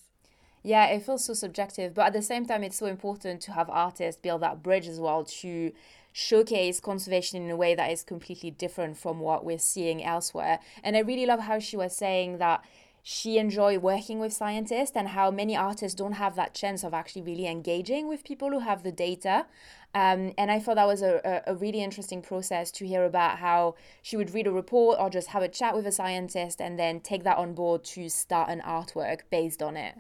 Yeah, 0.63 0.87
it 0.87 1.05
feels 1.05 1.25
so 1.25 1.35
subjective, 1.35 1.95
but 1.95 2.07
at 2.07 2.13
the 2.13 2.23
same 2.23 2.45
time, 2.45 2.65
it's 2.65 2.77
so 2.77 2.87
important 2.87 3.41
to 3.43 3.53
have 3.53 3.71
artists 3.71 4.21
build 4.21 4.43
that 4.43 4.65
bridge 4.65 4.89
as 4.89 4.99
well 4.99 5.23
to 5.25 5.71
showcase 6.13 6.81
conservation 6.81 7.41
in 7.41 7.51
a 7.51 7.57
way 7.57 7.75
that 7.75 7.93
is 7.93 8.03
completely 8.03 8.51
different 8.51 8.97
from 8.97 9.21
what 9.21 9.45
we're 9.45 9.59
seeing 9.59 10.03
elsewhere. 10.03 10.59
And 10.83 10.97
I 10.97 11.01
really 11.01 11.27
love 11.27 11.41
how 11.41 11.61
she 11.61 11.77
was 11.77 11.95
saying 11.95 12.39
that 12.39 12.65
she 13.09 13.39
enjoyed 13.39 13.83
working 13.83 14.19
with 14.19 14.33
scientists 14.33 14.97
and 14.97 15.07
how 15.07 15.31
many 15.31 15.57
artists 15.57 15.95
don't 15.95 16.15
have 16.15 16.35
that 16.35 16.55
chance 16.55 16.83
of 16.83 16.93
actually 16.93 17.23
really 17.23 17.47
engaging 17.47 18.09
with 18.09 18.25
people 18.25 18.51
who 18.51 18.59
have 18.59 18.83
the 18.83 18.91
data. 18.91 19.47
Um, 19.95 20.33
and 20.37 20.51
I 20.51 20.59
thought 20.59 20.75
that 20.75 20.89
was 20.89 21.03
a, 21.03 21.41
a 21.47 21.55
really 21.55 21.85
interesting 21.85 22.21
process 22.21 22.73
to 22.73 22.85
hear 22.85 23.05
about 23.05 23.39
how 23.39 23.77
she 24.03 24.17
would 24.17 24.35
read 24.35 24.49
a 24.49 24.51
report 24.51 24.99
or 24.99 25.09
just 25.09 25.29
have 25.29 25.45
a 25.45 25.49
chat 25.49 25.73
with 25.73 25.87
a 25.87 25.93
scientist 25.93 26.61
and 26.61 26.77
then 26.81 26.99
take 26.99 27.23
that 27.23 27.39
on 27.39 27.55
board 27.55 27.85
to 27.85 28.09
start 28.09 28.51
an 28.51 28.61
artwork 28.67 29.21
based 29.31 29.63
on 29.63 29.77
it. 29.77 29.95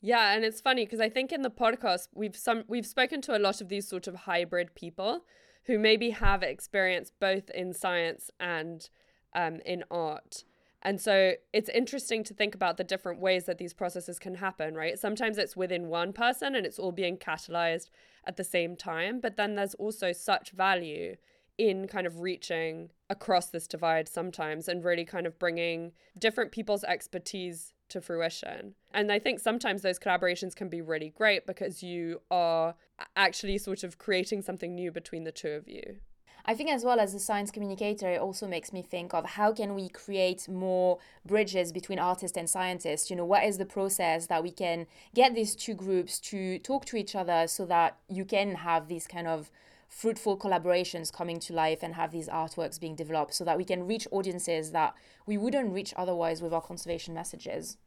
Yeah, 0.00 0.34
and 0.34 0.44
it's 0.44 0.60
funny 0.60 0.84
because 0.84 1.00
I 1.00 1.08
think 1.08 1.32
in 1.32 1.42
the 1.42 1.50
podcast 1.50 2.10
we've 2.14 2.36
some 2.36 2.62
we've 2.68 2.86
spoken 2.86 3.22
to 3.22 3.36
a 3.36 3.40
lot 3.40 3.60
of 3.60 3.68
these 3.68 3.88
sort 3.88 4.06
of 4.06 4.14
hybrid 4.14 4.76
people 4.76 5.24
who 5.64 5.80
maybe 5.80 6.10
have 6.10 6.44
experience 6.44 7.10
both 7.18 7.50
in 7.50 7.72
science 7.72 8.30
and 8.38 8.88
um, 9.34 9.58
in 9.66 9.82
art. 9.90 10.44
And 10.84 11.00
so 11.00 11.32
it's 11.52 11.70
interesting 11.70 12.22
to 12.24 12.34
think 12.34 12.54
about 12.54 12.76
the 12.76 12.84
different 12.84 13.18
ways 13.18 13.44
that 13.46 13.56
these 13.56 13.72
processes 13.72 14.18
can 14.18 14.34
happen, 14.34 14.74
right? 14.74 14.98
Sometimes 14.98 15.38
it's 15.38 15.56
within 15.56 15.88
one 15.88 16.12
person 16.12 16.54
and 16.54 16.66
it's 16.66 16.78
all 16.78 16.92
being 16.92 17.16
catalyzed 17.16 17.88
at 18.26 18.36
the 18.36 18.44
same 18.44 18.76
time. 18.76 19.18
But 19.20 19.36
then 19.36 19.54
there's 19.54 19.74
also 19.74 20.12
such 20.12 20.50
value 20.50 21.16
in 21.56 21.86
kind 21.86 22.06
of 22.06 22.20
reaching 22.20 22.90
across 23.08 23.46
this 23.46 23.66
divide 23.66 24.08
sometimes 24.08 24.68
and 24.68 24.84
really 24.84 25.04
kind 25.04 25.26
of 25.26 25.38
bringing 25.38 25.92
different 26.18 26.52
people's 26.52 26.84
expertise 26.84 27.72
to 27.88 28.00
fruition. 28.00 28.74
And 28.92 29.10
I 29.10 29.18
think 29.18 29.40
sometimes 29.40 29.82
those 29.82 29.98
collaborations 29.98 30.54
can 30.54 30.68
be 30.68 30.82
really 30.82 31.10
great 31.10 31.46
because 31.46 31.82
you 31.82 32.20
are 32.30 32.74
actually 33.16 33.56
sort 33.58 33.84
of 33.84 33.98
creating 33.98 34.42
something 34.42 34.74
new 34.74 34.90
between 34.90 35.24
the 35.24 35.32
two 35.32 35.50
of 35.50 35.68
you. 35.68 35.96
I 36.46 36.54
think 36.54 36.70
as 36.70 36.84
well 36.84 37.00
as 37.00 37.14
a 37.14 37.20
science 37.20 37.50
communicator, 37.50 38.10
it 38.10 38.20
also 38.20 38.46
makes 38.46 38.70
me 38.70 38.82
think 38.82 39.14
of 39.14 39.24
how 39.24 39.52
can 39.52 39.74
we 39.74 39.88
create 39.88 40.46
more 40.46 40.98
bridges 41.24 41.72
between 41.72 41.98
artists 41.98 42.36
and 42.36 42.50
scientists? 42.50 43.08
You 43.08 43.16
know, 43.16 43.24
what 43.24 43.44
is 43.44 43.56
the 43.56 43.64
process 43.64 44.26
that 44.26 44.42
we 44.42 44.50
can 44.50 44.86
get 45.14 45.34
these 45.34 45.56
two 45.56 45.72
groups 45.72 46.20
to 46.20 46.58
talk 46.58 46.84
to 46.86 46.96
each 46.96 47.14
other 47.14 47.46
so 47.46 47.64
that 47.66 47.96
you 48.08 48.26
can 48.26 48.56
have 48.56 48.88
these 48.88 49.06
kind 49.06 49.26
of 49.26 49.50
fruitful 49.88 50.36
collaborations 50.36 51.10
coming 51.10 51.38
to 51.38 51.54
life 51.54 51.82
and 51.82 51.94
have 51.94 52.10
these 52.10 52.28
artworks 52.28 52.78
being 52.78 52.94
developed 52.94 53.32
so 53.32 53.44
that 53.44 53.56
we 53.56 53.64
can 53.64 53.86
reach 53.86 54.06
audiences 54.10 54.72
that 54.72 54.94
we 55.24 55.38
wouldn't 55.38 55.72
reach 55.72 55.94
otherwise 55.96 56.42
with 56.42 56.52
our 56.52 56.60
conservation 56.60 57.14
messages. 57.14 57.78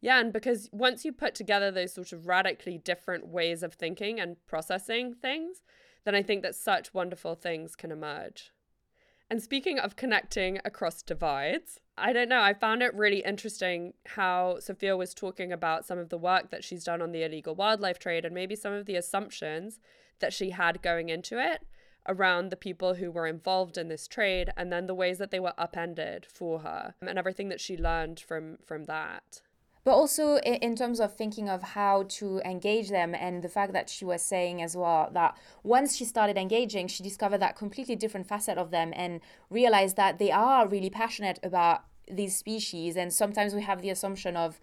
Yeah, 0.00 0.20
and 0.20 0.32
because 0.32 0.70
once 0.72 1.04
you 1.04 1.12
put 1.12 1.34
together 1.34 1.70
those 1.70 1.92
sort 1.92 2.12
of 2.12 2.26
radically 2.26 2.78
different 2.78 3.26
ways 3.26 3.62
of 3.62 3.74
thinking 3.74 4.20
and 4.20 4.36
processing 4.46 5.14
things, 5.14 5.62
then 6.06 6.14
I 6.14 6.22
think 6.22 6.42
that 6.42 6.54
such 6.54 6.94
wonderful 6.94 7.34
things 7.34 7.74
can 7.74 7.90
emerge. 7.90 8.52
And 9.28 9.42
speaking 9.42 9.80
of 9.80 9.96
connecting 9.96 10.60
across 10.64 11.02
divides, 11.02 11.80
I 11.98 12.12
don't 12.12 12.28
know, 12.28 12.40
I 12.40 12.54
found 12.54 12.80
it 12.80 12.94
really 12.94 13.24
interesting 13.24 13.94
how 14.06 14.60
Sophia 14.60 14.96
was 14.96 15.12
talking 15.12 15.50
about 15.50 15.84
some 15.84 15.98
of 15.98 16.08
the 16.08 16.16
work 16.16 16.50
that 16.52 16.62
she's 16.62 16.84
done 16.84 17.02
on 17.02 17.10
the 17.10 17.24
illegal 17.24 17.56
wildlife 17.56 17.98
trade 17.98 18.24
and 18.24 18.32
maybe 18.32 18.54
some 18.54 18.72
of 18.72 18.86
the 18.86 18.94
assumptions 18.94 19.80
that 20.20 20.32
she 20.32 20.50
had 20.50 20.80
going 20.80 21.08
into 21.08 21.40
it 21.44 21.66
around 22.06 22.50
the 22.50 22.56
people 22.56 22.94
who 22.94 23.10
were 23.10 23.26
involved 23.26 23.76
in 23.76 23.88
this 23.88 24.06
trade 24.06 24.48
and 24.56 24.72
then 24.72 24.86
the 24.86 24.94
ways 24.94 25.18
that 25.18 25.32
they 25.32 25.40
were 25.40 25.54
upended 25.58 26.24
for 26.24 26.60
her 26.60 26.94
and 27.00 27.18
everything 27.18 27.48
that 27.48 27.60
she 27.60 27.76
learned 27.76 28.20
from 28.20 28.58
from 28.64 28.84
that 28.84 29.40
but 29.86 29.92
also 29.92 30.38
in 30.38 30.74
terms 30.74 30.98
of 30.98 31.14
thinking 31.14 31.48
of 31.48 31.62
how 31.62 32.02
to 32.08 32.40
engage 32.44 32.88
them 32.90 33.14
and 33.14 33.40
the 33.40 33.48
fact 33.48 33.72
that 33.72 33.88
she 33.88 34.04
was 34.04 34.20
saying 34.20 34.60
as 34.60 34.76
well 34.76 35.08
that 35.12 35.38
once 35.62 35.94
she 35.94 36.04
started 36.04 36.36
engaging 36.36 36.88
she 36.88 37.04
discovered 37.04 37.38
that 37.38 37.54
completely 37.54 37.94
different 37.94 38.26
facet 38.26 38.58
of 38.58 38.72
them 38.72 38.92
and 38.96 39.20
realized 39.48 39.94
that 39.94 40.18
they 40.18 40.32
are 40.32 40.66
really 40.66 40.90
passionate 40.90 41.38
about 41.44 41.84
these 42.10 42.36
species. 42.36 42.96
And 42.96 43.12
sometimes 43.12 43.54
we 43.54 43.62
have 43.62 43.82
the 43.82 43.90
assumption 43.90 44.36
of 44.36 44.60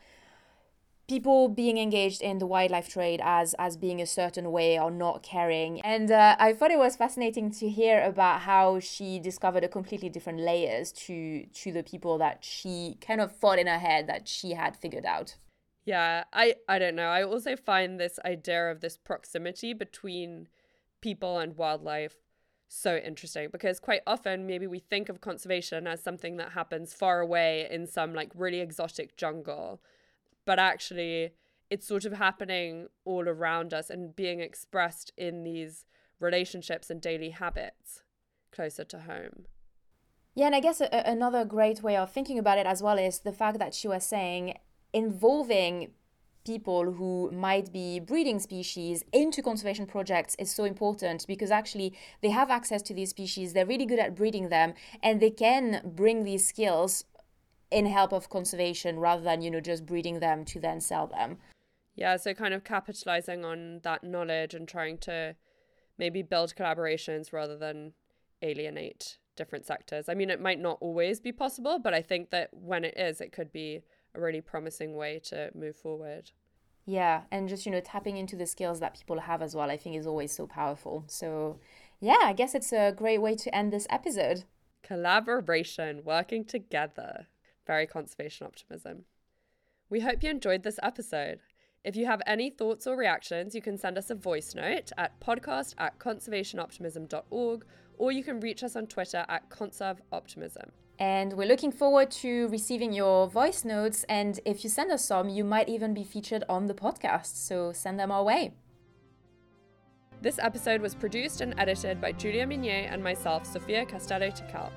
people 1.13 1.47
being 1.47 1.77
engaged 1.77 2.21
in 2.23 2.39
the 2.39 2.47
wildlife 2.47 2.89
trade 2.89 3.21
as 3.23 3.53
as 3.65 3.77
being 3.77 4.01
a 4.01 4.05
certain 4.19 4.51
way 4.51 4.79
or 4.83 4.89
not 4.89 5.21
caring. 5.21 5.71
And 5.81 6.09
uh, 6.11 6.35
i 6.47 6.49
thought 6.53 6.71
it 6.77 6.81
was 6.87 6.95
fascinating 6.95 7.47
to 7.59 7.65
hear 7.79 7.97
about 8.13 8.37
how 8.51 8.65
she 8.79 9.09
discovered 9.29 9.63
a 9.63 9.71
completely 9.77 10.09
different 10.15 10.39
layers 10.39 10.91
to 11.05 11.17
to 11.61 11.67
the 11.77 11.83
people 11.91 12.17
that 12.25 12.37
she 12.53 12.75
kind 13.07 13.21
of 13.25 13.29
thought 13.41 13.59
in 13.63 13.67
her 13.67 13.81
head 13.89 14.07
that 14.11 14.27
she 14.27 14.49
had 14.61 14.71
figured 14.83 15.07
out. 15.15 15.29
Yeah 15.85 16.23
i 16.43 16.45
i 16.73 16.75
don't 16.81 16.97
know. 17.01 17.11
I 17.19 17.21
also 17.31 17.51
find 17.71 17.89
this 17.99 18.15
idea 18.35 18.63
of 18.71 18.77
this 18.81 18.97
proximity 19.09 19.71
between 19.85 20.47
people 21.07 21.33
and 21.43 21.49
wildlife 21.61 22.15
so 22.67 22.91
interesting 23.09 23.49
because 23.51 23.79
quite 23.79 24.03
often 24.13 24.47
maybe 24.51 24.67
we 24.75 24.79
think 24.79 25.05
of 25.09 25.21
conservation 25.29 25.85
as 25.85 26.01
something 26.01 26.37
that 26.37 26.53
happens 26.59 26.87
far 27.01 27.19
away 27.27 27.51
in 27.75 27.85
some 27.85 28.11
like 28.19 28.31
really 28.45 28.61
exotic 28.67 29.15
jungle 29.15 29.79
but 30.45 30.59
actually 30.59 31.31
it's 31.69 31.87
sort 31.87 32.05
of 32.05 32.13
happening 32.13 32.87
all 33.05 33.27
around 33.27 33.73
us 33.73 33.89
and 33.89 34.15
being 34.15 34.39
expressed 34.39 35.11
in 35.17 35.43
these 35.43 35.85
relationships 36.19 36.89
and 36.89 37.01
daily 37.01 37.31
habits 37.31 38.01
closer 38.51 38.83
to 38.83 38.99
home. 38.99 39.45
Yeah, 40.35 40.47
and 40.47 40.55
I 40.55 40.59
guess 40.59 40.81
a- 40.81 40.89
another 40.91 41.45
great 41.45 41.81
way 41.81 41.95
of 41.95 42.11
thinking 42.11 42.39
about 42.39 42.57
it 42.57 42.65
as 42.65 42.81
well 42.81 42.97
is 42.97 43.19
the 43.19 43.31
fact 43.31 43.59
that 43.59 43.73
she 43.73 43.87
was 43.87 44.03
saying 44.03 44.57
involving 44.93 45.91
people 46.45 46.93
who 46.93 47.31
might 47.31 47.71
be 47.71 47.99
breeding 47.99 48.37
species 48.39 49.03
into 49.13 49.41
conservation 49.41 49.85
projects 49.85 50.35
is 50.37 50.51
so 50.51 50.65
important 50.65 51.25
because 51.25 51.51
actually 51.51 51.93
they 52.21 52.29
have 52.29 52.49
access 52.49 52.81
to 52.81 52.93
these 52.93 53.11
species, 53.11 53.53
they're 53.53 53.65
really 53.65 53.85
good 53.85 53.99
at 53.99 54.15
breeding 54.15 54.49
them, 54.49 54.73
and 55.01 55.19
they 55.19 55.29
can 55.29 55.81
bring 55.85 56.23
these 56.23 56.45
skills 56.45 57.05
in 57.73 57.87
help 57.87 58.13
of 58.13 58.29
conservation 58.29 58.99
rather 58.99 59.23
than 59.23 59.41
you 59.41 59.49
know 59.49 59.59
just 59.59 59.85
breeding 59.85 60.19
them 60.19 60.45
to 60.45 60.59
then 60.59 60.79
sell 60.79 61.07
them. 61.07 61.37
Yeah 61.95 62.17
so 62.17 62.33
kind 62.33 62.53
of 62.53 62.63
capitalizing 62.63 63.43
on 63.43 63.79
that 63.83 64.03
knowledge 64.03 64.53
and 64.53 64.67
trying 64.67 64.99
to 64.99 65.35
maybe 65.97 66.21
build 66.21 66.55
collaborations 66.55 67.33
rather 67.33 67.57
than 67.57 67.93
alienate 68.41 69.17
different 69.35 69.65
sectors. 69.65 70.07
I 70.07 70.13
mean 70.13 70.29
it 70.29 70.39
might 70.39 70.59
not 70.59 70.77
always 70.81 71.19
be 71.19 71.31
possible 71.31 71.79
but 71.79 71.93
i 71.93 72.01
think 72.01 72.29
that 72.29 72.49
when 72.53 72.83
it 72.85 72.95
is 72.95 73.19
it 73.19 73.31
could 73.31 73.51
be 73.51 73.81
a 74.15 74.21
really 74.21 74.41
promising 74.41 74.95
way 74.95 75.19
to 75.25 75.49
move 75.55 75.75
forward. 75.75 76.31
Yeah 76.85 77.21
and 77.31 77.49
just 77.49 77.65
you 77.65 77.71
know 77.71 77.81
tapping 77.81 78.17
into 78.17 78.35
the 78.35 78.45
skills 78.45 78.79
that 78.81 78.95
people 78.97 79.19
have 79.19 79.41
as 79.41 79.55
well 79.55 79.71
i 79.71 79.77
think 79.77 79.95
is 79.95 80.05
always 80.07 80.31
so 80.31 80.45
powerful. 80.45 81.05
So 81.07 81.59
yeah 81.99 82.21
i 82.23 82.33
guess 82.33 82.53
it's 82.53 82.71
a 82.71 82.91
great 82.91 83.21
way 83.21 83.35
to 83.35 83.55
end 83.55 83.73
this 83.73 83.87
episode. 83.89 84.43
Collaboration 84.83 86.01
working 86.03 86.43
together 86.45 87.27
very 87.65 87.87
conservation 87.87 88.47
optimism. 88.47 89.05
We 89.89 90.01
hope 90.01 90.23
you 90.23 90.29
enjoyed 90.29 90.63
this 90.63 90.79
episode. 90.81 91.39
If 91.83 91.95
you 91.95 92.05
have 92.05 92.21
any 92.25 92.49
thoughts 92.49 92.87
or 92.87 92.95
reactions, 92.95 93.53
you 93.53 93.61
can 93.61 93.77
send 93.77 93.97
us 93.97 94.09
a 94.09 94.15
voice 94.15 94.55
note 94.55 94.91
at 94.97 95.19
podcast 95.19 95.75
at 95.77 95.99
conservationoptimism.org 95.99 97.65
or 97.97 98.11
you 98.11 98.23
can 98.23 98.39
reach 98.39 98.63
us 98.63 98.75
on 98.75 98.87
Twitter 98.87 99.25
at 99.27 99.49
ConservOptimism. 99.49 100.69
And 100.99 101.33
we're 101.33 101.47
looking 101.47 101.71
forward 101.71 102.11
to 102.11 102.47
receiving 102.47 102.93
your 102.93 103.27
voice 103.27 103.65
notes. 103.65 104.05
And 104.07 104.39
if 104.45 104.63
you 104.63 104.69
send 104.69 104.91
us 104.91 105.05
some, 105.05 105.29
you 105.29 105.43
might 105.43 105.67
even 105.67 105.93
be 105.93 106.03
featured 106.03 106.43
on 106.47 106.67
the 106.67 106.73
podcast. 106.73 107.35
So 107.35 107.71
send 107.73 107.99
them 107.99 108.11
our 108.11 108.23
way. 108.23 108.53
This 110.21 110.39
episode 110.39 110.81
was 110.81 110.95
produced 110.95 111.41
and 111.41 111.53
edited 111.57 111.99
by 111.99 112.13
Julia 112.13 112.45
Migné 112.47 112.91
and 112.91 113.03
myself, 113.03 113.45
Sophia 113.45 113.85
Castello 113.85 114.29
Tickell. 114.29 114.71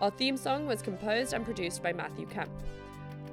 Our 0.00 0.10
theme 0.12 0.36
song 0.36 0.66
was 0.66 0.80
composed 0.80 1.32
and 1.32 1.44
produced 1.44 1.82
by 1.82 1.92
Matthew 1.92 2.26
Kemp. 2.26 2.50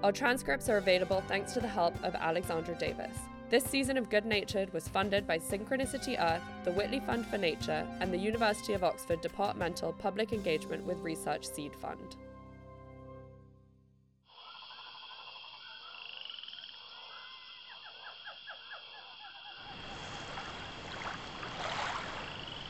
Our 0.04 0.12
transcripts 0.12 0.68
are 0.68 0.78
available 0.78 1.24
thanks 1.28 1.54
to 1.54 1.60
the 1.60 1.68
help 1.68 1.94
of 2.04 2.16
Alexandra 2.16 2.74
Davis. 2.76 3.16
This 3.52 3.64
season 3.64 3.98
of 3.98 4.10
Good 4.10 4.26
Natured 4.26 4.74
was 4.74 4.88
funded 4.88 5.28
by 5.28 5.38
Synchronicity 5.38 6.20
Earth, 6.20 6.42
the 6.64 6.72
Whitley 6.72 7.02
Fund 7.02 7.28
for 7.28 7.38
Nature, 7.38 7.88
and 8.00 8.12
the 8.12 8.18
University 8.18 8.74
of 8.74 8.84
Oxford 8.84 9.22
Departmental 9.22 9.94
Public 9.94 10.34
Engagement 10.34 10.84
with 10.86 10.98
Research 11.02 11.46
Seed 11.46 11.76
Fund. 11.76 12.16